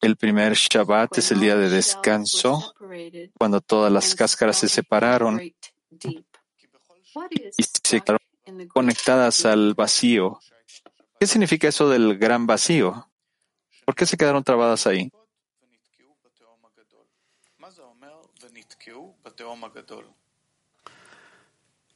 el 0.00 0.16
primer 0.16 0.54
Shabbat 0.54 1.18
es 1.18 1.30
el 1.32 1.40
día 1.40 1.56
de 1.56 1.68
descanso, 1.68 2.74
cuando 3.38 3.60
todas 3.60 3.92
las 3.92 4.14
cáscaras 4.14 4.56
se 4.58 4.68
separaron 4.68 5.40
y 7.56 7.62
se 7.62 8.00
quedaron 8.00 8.68
conectadas 8.68 9.44
al 9.44 9.74
vacío. 9.74 10.40
¿Qué 11.18 11.26
significa 11.26 11.68
eso 11.68 11.88
del 11.88 12.18
gran 12.18 12.46
vacío? 12.46 13.08
¿Por 13.84 13.94
qué 13.94 14.06
se 14.06 14.16
quedaron 14.16 14.42
trabadas 14.44 14.86
ahí? 14.86 15.10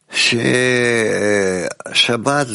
Que 0.08 1.64
eh, 1.64 1.68
Shabbat 1.92 2.48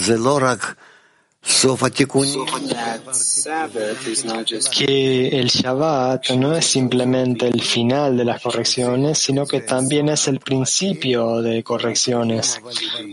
que 4.71 5.27
el 5.39 5.47
Shabbat 5.47 6.29
no 6.31 6.55
es 6.55 6.65
simplemente 6.65 7.47
el 7.47 7.61
final 7.61 8.15
de 8.15 8.25
las 8.25 8.41
correcciones, 8.41 9.17
sino 9.17 9.47
que 9.47 9.61
también 9.61 10.09
es 10.09 10.27
el 10.27 10.39
principio 10.39 11.41
de 11.41 11.63
correcciones, 11.63 12.61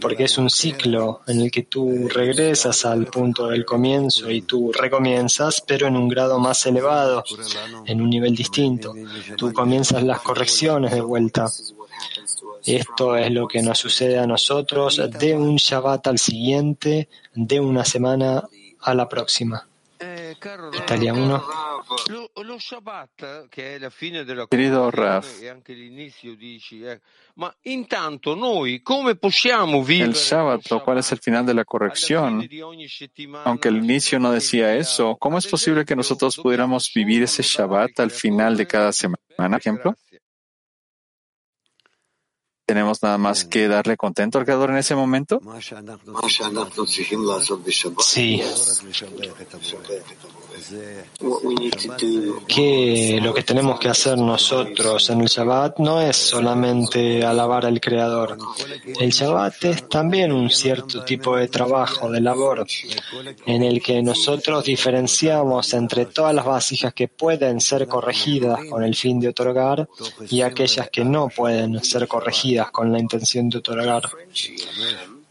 porque 0.01 0.25
es 0.25 0.37
un 0.37 0.51
ciclo 0.51 1.23
en 1.27 1.41
el 1.41 1.51
que 1.51 1.63
tú 1.63 2.09
regresas 2.09 2.85
al 2.85 3.07
punto 3.07 3.47
del 3.49 3.65
comienzo 3.65 4.31
y 4.31 4.43
tú 4.43 4.73
recomienzas, 4.73 5.63
pero 5.67 5.87
en 5.87 5.97
un 5.97 6.09
grado 6.09 6.39
más 6.39 6.67
elevado, 6.67 7.25
en 7.87 8.01
un 8.03 8.11
nivel 8.11 8.35
distinto. 8.35 8.95
Tú 9.37 9.53
comienzas 9.55 10.03
las 10.03 10.21
correcciones 10.21 10.93
de 10.93 11.01
vuelta. 11.01 11.47
Esto 12.77 13.17
es 13.17 13.31
lo 13.31 13.49
que 13.49 13.63
nos 13.63 13.79
sucede 13.79 14.19
a 14.19 14.27
nosotros 14.27 15.01
de 15.19 15.35
un 15.35 15.57
Shabbat 15.57 16.07
al 16.07 16.19
siguiente, 16.19 17.09
de 17.35 17.61
una 17.61 17.83
semana 17.83 18.45
a 18.81 18.95
la 18.95 19.09
próxima. 19.09 19.67
Italia 19.99 21.15
1. 21.15 21.45
Lo, 22.09 22.31
lo 22.43 22.59
Shabbat, 22.59 23.49
che 23.49 23.77
è 23.77 23.79
la 23.79 23.89
fine 23.89 24.23
della 24.23 24.47
Querido 24.47 24.91
Raf, 24.91 25.41
el 30.03 30.13
Shabbat, 30.13 30.71
lo 30.71 30.83
cual 30.85 30.99
es 30.99 31.13
el 31.13 31.19
final 31.19 31.47
de 31.47 31.55
la 31.55 31.65
corrección, 31.65 32.47
aunque 33.45 33.69
al 33.69 33.77
inicio 33.79 34.19
no 34.19 34.31
decía 34.31 34.77
eso, 34.77 35.17
¿cómo 35.17 35.39
es 35.39 35.47
posible 35.47 35.87
que 35.87 35.97
nosotros 35.97 36.37
pudiéramos 36.37 36.93
vivir 36.95 37.23
ese 37.23 37.43
Shabbat 37.43 37.99
al 38.01 38.11
final 38.11 38.59
de 38.59 38.67
cada 38.67 38.93
semana, 38.93 39.23
por 39.35 39.55
ejemplo? 39.55 39.95
¿Tenemos 42.69 43.03
nada 43.03 43.17
más 43.17 43.47
que 43.47 43.67
darle 43.67 43.97
contento 43.97 44.37
al 44.37 44.45
Creador 44.45 44.69
en 44.69 44.77
ese 44.77 44.95
momento? 44.95 45.41
Sí, 48.01 48.43
what 51.21 51.45
we 51.45 51.55
need 51.55 51.73
to 51.73 51.95
do. 51.97 52.47
que 52.47 53.21
lo 53.23 53.33
que 53.33 53.43
tenemos 53.43 53.79
que 53.81 53.89
hacer 53.89 54.19
nosotros 54.19 55.09
en 55.09 55.23
el 55.23 55.29
Shabbat 55.29 55.79
no 55.79 56.03
es 56.03 56.17
solamente 56.17 57.25
alabar 57.25 57.65
al 57.65 57.81
Creador. 57.81 58.37
El 59.01 59.13
Shabbat 59.13 59.65
es 59.65 59.89
también 59.89 60.31
un 60.31 60.51
cierto 60.51 61.05
tipo 61.05 61.37
de 61.37 61.49
trabajo, 61.49 62.11
de 62.11 62.21
labor, 62.21 62.67
en 63.47 63.63
el 63.63 63.81
que 63.83 64.03
nosotros 64.03 64.65
diferenciamos 64.65 65.73
entre 65.73 66.05
todas 66.05 66.35
las 66.35 66.45
vasijas 66.45 66.93
que 66.93 67.09
pueden 67.09 67.63
ser 67.63 67.87
corregidas 67.87 68.61
con 68.69 68.83
el 68.83 68.95
fin 68.95 69.21
de 69.21 69.29
otorgar 69.29 69.89
y 70.29 70.43
aquellas 70.43 70.91
que 70.91 71.05
no 71.05 71.29
pueden 71.29 71.83
ser 71.83 72.07
corregidas 72.07 72.58
con 72.67 72.93
la 72.93 72.99
intención 72.99 73.49
de 73.49 73.59
otorgar. 73.59 74.03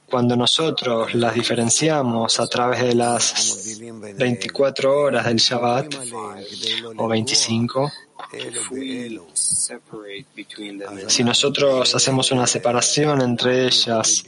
Cuando 0.10 0.38
nosotros 0.38 1.14
las 1.16 1.36
diferenciamos 1.36 2.40
a 2.40 2.48
través 2.48 2.82
de 2.82 2.96
las 2.96 3.80
24 4.16 5.02
horas 5.02 5.26
del 5.26 5.38
Shabbat 5.38 5.96
o 6.96 7.08
25, 7.08 7.92
If 8.34 8.72
we 8.72 9.20
separate 9.34 10.26
between 10.36 10.80
them, 10.80 11.10
si 11.10 11.24
nosotros 11.24 11.94
hacemos 11.94 12.32
una 12.32 12.48
separación 12.48 13.22
entre 13.22 13.68
ellas 13.68 14.24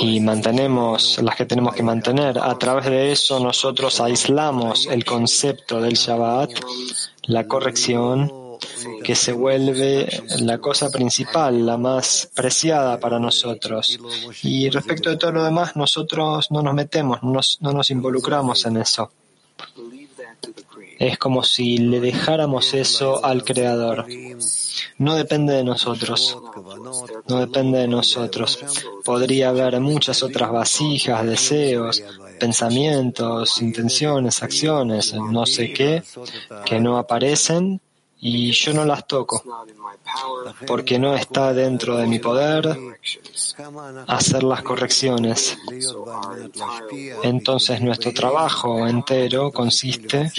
y 0.00 0.20
mantenemos 0.20 1.18
las 1.22 1.36
que 1.36 1.46
tenemos 1.46 1.74
que 1.74 1.82
mantener, 1.82 2.38
a 2.38 2.56
través 2.58 2.86
de 2.86 3.12
eso 3.12 3.40
nosotros 3.40 4.00
aislamos 4.00 4.86
el 4.86 5.04
concepto 5.04 5.80
del 5.80 5.94
Shabbat, 5.94 6.50
la 7.24 7.46
corrección, 7.46 8.30
que 9.02 9.14
se 9.14 9.32
vuelve 9.32 10.08
la 10.40 10.58
cosa 10.58 10.90
principal, 10.90 11.66
la 11.66 11.76
más 11.76 12.30
preciada 12.34 12.98
para 13.00 13.18
nosotros. 13.18 13.98
Y 14.42 14.70
respecto 14.70 15.10
de 15.10 15.16
todo 15.16 15.32
lo 15.32 15.44
demás, 15.44 15.76
nosotros 15.76 16.50
no 16.50 16.62
nos 16.62 16.74
metemos, 16.74 17.22
no 17.22 17.32
nos, 17.32 17.58
no 17.60 17.72
nos 17.72 17.90
involucramos 17.90 18.64
en 18.66 18.76
eso. 18.78 19.10
Es 20.98 21.18
como 21.18 21.42
si 21.42 21.78
le 21.78 22.00
dejáramos 22.00 22.74
eso 22.74 23.24
al 23.24 23.44
Creador. 23.44 24.06
No 24.98 25.16
depende 25.16 25.54
de 25.54 25.64
nosotros. 25.64 26.38
No 27.28 27.40
depende 27.40 27.80
de 27.80 27.88
nosotros. 27.88 28.60
Podría 29.04 29.48
haber 29.48 29.80
muchas 29.80 30.22
otras 30.22 30.52
vasijas, 30.52 31.26
deseos, 31.26 32.04
pensamientos, 32.42 33.62
intenciones, 33.62 34.42
acciones, 34.42 35.14
no 35.14 35.46
sé 35.46 35.72
qué, 35.72 36.02
que 36.64 36.80
no 36.80 36.98
aparecen 36.98 37.80
y 38.18 38.50
yo 38.50 38.74
no 38.74 38.84
las 38.84 39.06
toco, 39.06 39.44
porque 40.66 40.98
no 40.98 41.14
está 41.14 41.52
dentro 41.52 41.96
de 41.96 42.08
mi 42.08 42.18
poder 42.18 42.76
hacer 44.08 44.42
las 44.42 44.62
correcciones. 44.62 45.56
Entonces 47.22 47.80
nuestro 47.80 48.12
trabajo 48.12 48.88
entero 48.88 49.52
consiste 49.52 50.32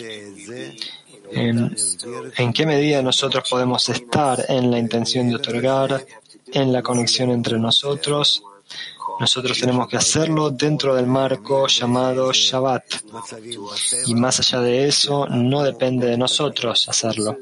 en, 1.32 1.74
en 2.36 2.52
qué 2.52 2.66
medida 2.66 3.02
nosotros 3.02 3.50
podemos 3.50 3.88
estar 3.88 4.44
en 4.50 4.70
la 4.70 4.78
intención 4.78 5.30
de 5.30 5.36
otorgar, 5.36 6.06
en 6.52 6.74
la 6.74 6.82
conexión 6.82 7.32
entre 7.32 7.58
nosotros. 7.58 8.44
Nosotros 9.20 9.60
tenemos 9.60 9.88
que 9.88 9.98
hacerlo 9.98 10.50
dentro 10.50 10.96
del 10.96 11.08
marco 11.08 11.68
llamado 11.68 12.32
Shabbat. 12.32 12.84
Y 14.08 14.16
más 14.16 14.40
allá 14.40 14.62
de 14.62 14.88
eso, 14.88 15.28
no 15.28 15.64
depende 15.64 16.08
de 16.08 16.18
nosotros 16.18 16.88
hacerlo. 16.90 17.38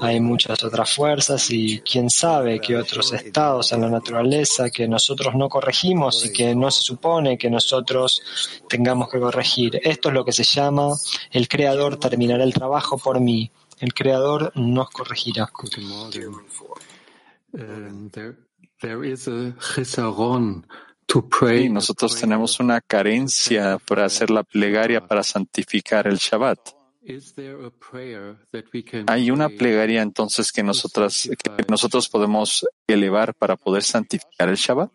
Hay 0.00 0.20
muchas 0.20 0.62
otras 0.64 0.92
fuerzas 0.92 1.50
y 1.50 1.80
quién 1.80 2.08
sabe 2.10 2.60
qué 2.60 2.76
otros 2.76 3.12
estados 3.12 3.72
en 3.72 3.82
la 3.82 3.90
naturaleza 3.90 4.70
que 4.70 4.88
nosotros 4.88 5.34
no 5.34 5.48
corregimos 5.48 6.24
y 6.24 6.32
que 6.32 6.54
no 6.54 6.70
se 6.70 6.82
supone 6.82 7.36
que 7.38 7.50
nosotros 7.50 8.22
tengamos 8.68 9.08
que 9.10 9.20
corregir. 9.20 9.80
Esto 9.82 10.08
es 10.08 10.14
lo 10.14 10.24
que 10.24 10.32
se 10.32 10.44
llama 10.44 10.92
el 11.30 11.48
creador 11.48 11.96
terminará 11.98 12.44
el 12.44 12.52
trabajo 12.52 12.98
por 12.98 13.20
mí. 13.20 13.50
El 13.80 13.94
creador 13.94 14.52
nos 14.54 14.90
corregirá. 14.90 15.50
Um, 17.54 18.08
there, 18.08 18.34
there 18.82 19.04
is 19.04 19.28
a 19.28 19.54
chisaron 19.58 20.64
to 21.06 21.22
pray. 21.22 21.64
Y 21.66 21.70
nosotros 21.70 22.16
tenemos 22.20 22.60
una 22.60 22.80
carencia 22.80 23.78
para 23.78 24.04
hacer 24.04 24.30
la 24.30 24.42
plegaria 24.42 25.06
para 25.06 25.22
santificar 25.22 26.06
el 26.06 26.18
Shabbat. 26.18 26.58
Is 27.04 27.32
there 27.34 27.64
a 27.64 27.70
prayer 27.70 28.36
that 28.52 28.66
we 28.72 28.82
can 28.82 29.06
Hay 29.08 29.30
una 29.30 29.48
plegaria 29.48 30.02
entonces 30.02 30.52
que 30.52 30.62
nosotras, 30.62 31.28
que 31.36 31.64
nosotros 31.68 32.08
podemos 32.08 32.64
elevar 32.86 33.34
para 33.34 33.56
poder 33.56 33.82
santificar 33.82 34.48
el 34.48 34.56
Shabbat. 34.56 34.90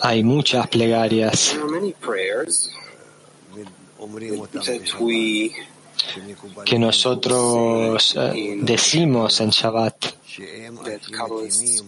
Hay 0.00 0.22
muchas 0.22 0.68
plegarias. 0.68 1.50
There 1.50 1.62
are 1.62 1.68
many 1.68 1.92
prayers 1.92 2.70
that 3.54 3.66
we 3.66 3.87
que 6.64 6.78
nosotros 6.78 8.14
eh, 8.16 8.58
decimos 8.62 9.40
en 9.40 9.50
Shabbat, 9.50 10.06
compose 11.18 11.82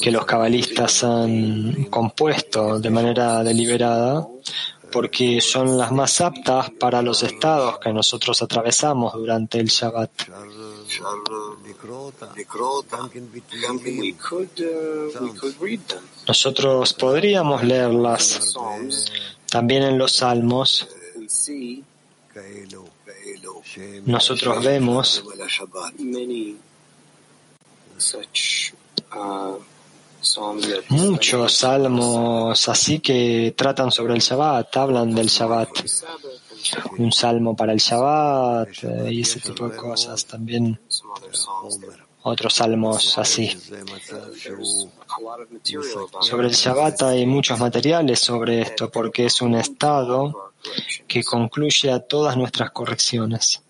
que 0.00 0.10
los 0.10 0.24
cabalistas 0.24 1.04
han 1.04 1.84
compuesto 1.90 2.78
de 2.80 2.90
manera 2.90 3.42
deliberada, 3.44 4.26
porque 4.90 5.40
son 5.40 5.76
las 5.76 5.92
más 5.92 6.20
aptas 6.20 6.70
para 6.70 7.02
los 7.02 7.22
estados 7.22 7.78
que 7.78 7.92
nosotros 7.92 8.40
atravesamos 8.40 9.12
durante 9.12 9.58
el 9.58 9.66
Shabbat. 9.66 10.10
we 13.84 14.12
could 14.12 14.48
uh. 14.60 15.10
Nosotros 16.26 16.94
podríamos 16.94 17.62
leerlas 17.62 18.22
Psalms 18.22 19.12
también 19.50 19.82
en 19.82 19.98
los 19.98 20.12
salmos. 20.12 20.88
Nosotros 24.06 24.64
vemos 24.64 25.24
uh, 29.12 29.58
muchos 30.88 31.52
salmos 31.54 32.68
así 32.68 33.00
que 33.00 33.54
tratan 33.56 33.90
sobre 33.90 34.14
el 34.14 34.20
Shabbat, 34.20 34.76
hablan 34.76 35.14
del 35.14 35.28
Shabbat. 35.28 35.68
Un 36.98 37.12
salmo 37.12 37.54
para 37.54 37.72
el 37.72 37.78
Shabbat 37.78 38.68
eh, 38.82 39.12
y 39.12 39.20
ese 39.20 39.40
tipo 39.40 39.68
de 39.68 39.76
cosas. 39.76 40.24
También 40.26 40.80
otros 42.22 42.54
salmos 42.54 43.16
así. 43.16 43.56
about 45.20 46.22
Sobre 46.22 46.48
el 46.48 46.54
Shabbat 46.54 47.02
hay 47.02 47.26
muchos 47.26 47.58
materiales 47.58 48.18
sobre 48.20 48.62
esto 48.62 48.90
porque 48.90 49.26
es 49.26 49.40
un 49.40 49.54
estado 49.54 50.47
que 51.07 51.23
concluye 51.23 51.91
a 51.91 51.99
todas 51.99 52.35
nuestras 52.37 52.71
correcciones. 52.71 53.61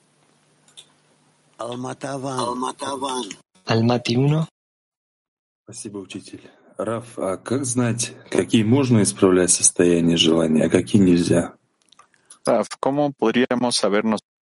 Almati 3.65 4.17
1. 4.17 4.47
Спасибо, 5.63 5.99
учитель. 5.99 6.51
Раф, 6.77 7.19
а 7.19 7.37
как 7.37 7.65
знать, 7.65 8.13
какие 8.29 8.63
можно 8.63 9.03
исправлять 9.03 9.51
состояния 9.51 10.17
желания, 10.17 10.65
а 10.65 10.69
какие 10.69 11.01
нельзя? 11.01 11.53
Raf, 12.45 12.67
¿cómo 12.79 13.13
podríamos 13.13 13.75
saber 13.75 14.03
nosotros 14.03 14.33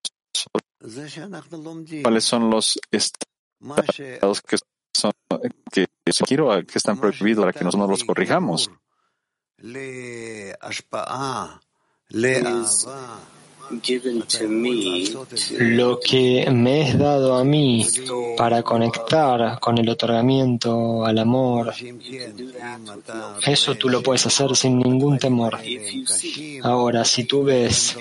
cuáles 2.02 2.24
son 2.24 2.50
los 2.50 2.80
estados 2.90 4.42
que 4.42 4.58
son 4.96 5.12
que, 5.72 5.88
quiero, 6.26 6.50
que 6.66 6.78
están 6.78 6.98
prohibidos 6.98 7.44
para 7.44 7.54
que 7.54 7.64
nosotros 7.64 7.90
los 7.90 8.04
corrijamos? 8.04 8.72
Lo 15.59 15.99
que 16.01 16.49
me 16.53 16.83
es 16.83 16.99
dado 16.99 17.35
a 17.35 17.45
mí 17.45 17.85
para 18.37 18.63
conectar 18.63 19.59
con 19.59 19.79
el 19.79 19.89
otorgamiento 19.89 21.05
al 21.05 21.19
amor, 21.19 21.75
eso 23.45 23.75
tú 23.75 23.89
lo 23.89 24.03
puedes 24.03 24.25
hacer 24.27 24.55
sin 24.55 24.79
ningún 24.79 25.19
temor. 25.19 25.59
Ahora, 26.63 27.05
si 27.05 27.25
tú 27.25 27.43
ves 27.43 27.97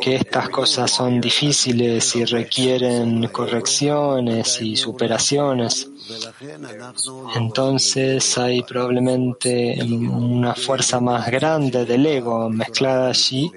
que 0.00 0.16
estas 0.16 0.48
cosas 0.48 0.90
son 0.90 1.20
difíciles 1.20 2.16
y 2.16 2.24
requieren 2.24 3.28
correcciones 3.28 4.60
y 4.60 4.76
superaciones, 4.76 5.88
entonces 7.34 8.38
hay 8.38 8.62
probablemente 8.62 9.78
una 9.82 10.54
fuerza 10.54 11.00
más 11.00 11.30
grande 11.30 11.84
del 11.84 12.06
ego 12.06 12.48
mezclada 12.50 13.08
allí 13.08 13.50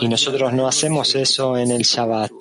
y 0.00 0.08
nosotros 0.08 0.52
no 0.52 0.66
hacemos 0.66 1.14
eso 1.14 1.56
en 1.56 1.70
el 1.70 1.82
Shabbat, 1.82 2.32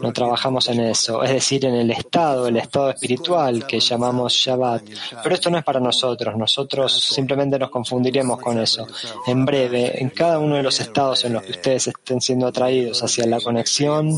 no 0.00 0.12
trabajamos 0.12 0.68
en 0.68 0.80
eso, 0.80 1.22
es 1.22 1.30
decir, 1.30 1.64
en 1.64 1.74
el 1.74 1.90
estado, 1.90 2.48
el 2.48 2.56
estado 2.56 2.90
espiritual 2.90 3.66
que 3.66 3.80
llamamos 3.80 4.32
Shabbat. 4.32 4.82
Pero 5.22 5.34
esto 5.34 5.50
no 5.50 5.58
es 5.58 5.64
para 5.64 5.80
nosotros, 5.80 6.36
nosotros 6.36 6.92
simplemente 7.02 7.58
nos 7.58 7.70
confundiremos 7.70 8.40
con 8.40 8.58
eso. 8.58 8.86
En 9.26 9.44
breve, 9.44 10.00
en 10.00 10.10
cada 10.10 10.38
uno 10.38 10.56
de 10.56 10.62
los 10.62 10.80
estados 10.80 11.24
en 11.24 11.34
los 11.34 11.42
que 11.42 11.52
ustedes 11.52 11.88
estén 11.88 12.20
siendo 12.20 12.46
atraídos 12.46 13.02
hacia 13.02 13.26
la 13.26 13.40
conexión, 13.40 14.10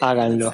háganlo. 0.00 0.52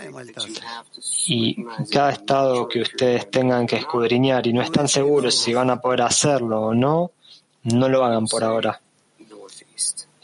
Y 1.26 1.64
cada 1.90 2.12
estado 2.12 2.68
que 2.68 2.80
ustedes 2.80 3.30
tengan 3.30 3.66
que 3.66 3.76
escudriñar 3.76 4.46
y 4.46 4.52
no 4.52 4.62
están 4.62 4.88
seguros 4.88 5.34
si 5.34 5.52
van 5.52 5.70
a 5.70 5.80
poder 5.80 6.02
hacerlo 6.02 6.60
o 6.62 6.74
no, 6.74 7.12
no 7.64 7.88
lo 7.88 8.04
hagan 8.04 8.26
por 8.26 8.44
ahora. 8.44 8.80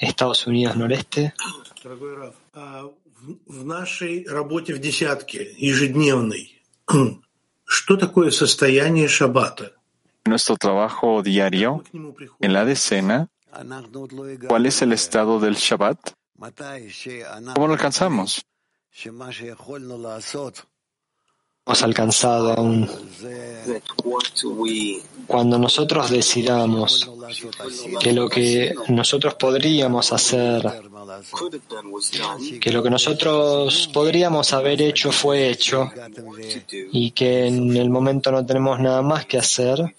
Estados 0.04 0.48
Unidos 0.48 0.76
Noreste. 0.76 1.34
В 3.46 3.66
нашей 3.66 4.26
работе 4.28 4.74
в 4.74 4.80
десятке 4.80 5.54
ежедневной, 5.58 6.62
что 7.66 7.98
такое 7.98 8.32
состояние 8.32 9.08
шаббата? 9.08 9.74
Nuestro 10.26 10.58
trabajo 10.58 11.22
diario 11.24 11.84
en 12.40 12.54
la 12.54 12.66
decena, 12.66 13.30
¿cuál 14.48 14.66
es 14.66 14.82
el 14.82 14.94
estado 14.94 15.40
del 15.40 15.56
Shabbat? 15.56 16.14
¿Cómo 17.56 17.68
lo 17.68 17.74
alcanzamos? 17.74 18.46
Hemos 21.67 21.83
alcanzado 21.83 22.53
aún. 22.53 22.89
Cuando 25.27 25.59
nosotros 25.59 26.11
decidamos 26.11 27.11
que 28.01 28.13
lo 28.13 28.29
que 28.29 28.75
nosotros 28.89 29.35
podríamos 29.35 30.13
hacer, 30.13 30.63
que 32.61 32.71
lo 32.71 32.83
que 32.83 32.91
nosotros 32.91 33.89
podríamos 33.93 34.53
haber 34.53 34.83
hecho 34.83 35.11
fue 35.13 35.49
hecho 35.49 35.91
y 36.93 37.13
que 37.13 37.47
en 37.47 37.75
el 37.77 37.89
momento 37.89 38.31
no 38.31 38.45
tenemos 38.45 38.79
nada 38.81 39.01
más 39.01 39.25
que 39.25 39.39
hacer, 39.39 39.95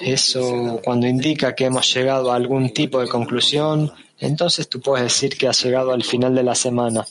eso 0.00 0.80
cuando 0.84 1.06
indica 1.06 1.54
que 1.54 1.64
hemos 1.66 1.92
llegado 1.94 2.32
a 2.32 2.36
algún 2.36 2.72
tipo 2.72 3.00
de 3.00 3.08
conclusión, 3.08 3.92
entonces 4.18 4.68
tú 4.68 4.80
puedes 4.80 5.04
decir 5.04 5.36
que 5.36 5.48
has 5.48 5.62
llegado 5.62 5.92
al 5.92 6.02
final 6.02 6.34
de 6.34 6.42
la 6.42 6.54
semana. 6.54 7.04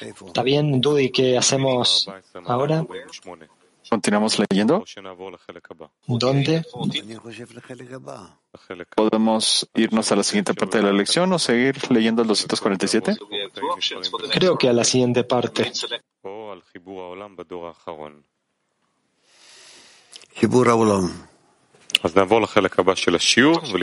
¿Está 0.00 0.42
bien, 0.42 0.80
Dudy? 0.80 1.10
¿Qué 1.10 1.36
hacemos 1.36 2.08
ahora? 2.46 2.84
Continuamos 3.90 4.38
leyendo. 4.38 4.84
¿Dónde? 6.06 6.64
¿Podemos 8.94 9.68
irnos 9.74 10.12
a 10.12 10.16
la 10.16 10.22
siguiente 10.22 10.54
parte 10.54 10.78
de 10.78 10.84
la 10.84 10.92
lección 10.92 11.32
o 11.32 11.38
seguir 11.40 11.90
leyendo 11.90 12.22
el 12.22 12.28
247? 12.28 13.16
Creo 14.32 14.56
que 14.56 14.68
a 14.68 14.72
la 14.72 14.84
siguiente 14.84 15.24
parte. 15.24 15.72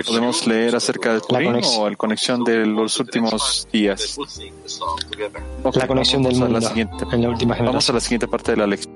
Podemos 0.06 0.48
leer 0.48 0.76
acerca 0.76 1.12
del 1.12 1.22
Turín 1.22 1.62
o 1.64 1.90
la 1.90 1.96
conexión 1.96 2.44
de 2.44 2.66
los 2.66 3.00
últimos 3.00 3.68
días. 3.72 4.18
La 5.74 5.88
conexión 5.88 6.24
del 6.24 6.36
mundo 6.36 6.60
la 6.60 6.68
siguiente, 6.68 7.06
en 7.12 7.22
la 7.22 7.30
última 7.30 7.54
generación. 7.54 7.66
Vamos 7.66 7.90
a 7.90 7.94
la 7.94 8.00
siguiente 8.00 8.28
parte 8.28 8.52
de 8.54 8.58
la 8.58 8.66
lección. 8.68 8.96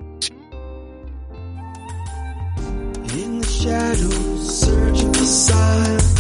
In 3.14 3.42
the 3.42 3.48
shadows, 3.48 4.60
searching 4.60 5.14
for 5.14 5.26
signs 5.26 6.16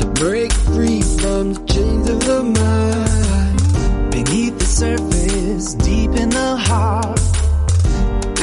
to 0.00 0.06
break 0.14 0.52
free 0.74 1.02
from 1.20 1.54
the 1.54 1.64
chains 1.66 2.10
of 2.10 2.18
the 2.26 2.42
mind. 2.42 4.10
Beneath 4.10 4.58
the 4.58 4.64
surface, 4.64 5.74
deep 5.74 6.10
in 6.16 6.30
the 6.30 6.56
heart, 6.56 7.20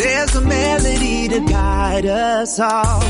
there's 0.05 0.35
a 0.35 0.41
melody 0.41 1.27
to 1.27 1.39
guide 1.41 2.05
us 2.05 2.59
all. 2.59 3.01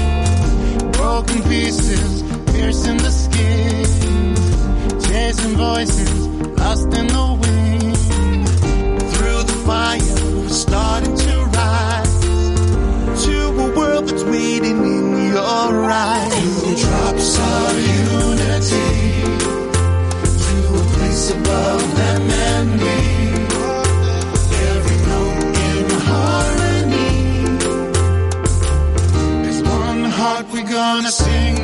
Broken 0.91 1.41
pieces, 1.43 2.23
piercing 2.53 2.97
the 2.97 3.11
skin, 3.11 4.35
chasing 5.07 5.55
voices, 5.57 6.27
lost 6.59 6.87
in 6.99 7.07
the 7.07 7.27
wind. 7.43 7.95
Through 9.13 9.43
the 9.51 9.59
fire, 9.67 10.19
we're 10.35 10.57
starting 10.65 11.15
to 11.25 11.35
rise 11.59 12.15
to 13.25 13.35
a 13.65 13.77
world 13.77 14.07
that's 14.07 14.23
waiting 14.23 14.79
in 14.95 15.33
your 15.33 15.75
eyes. 15.91 16.33
To 16.33 16.47
the 16.65 16.75
drops 16.83 17.29
of 17.51 17.73
unity, 18.07 18.91
to 20.45 20.57
a 20.79 20.85
place 20.95 21.31
above 21.31 21.83
them 21.97 22.21
and 22.47 22.81
me. 22.81 23.14
Heart 30.35 30.51
we're 30.51 30.69
gonna 30.69 31.09
sing 31.09 31.54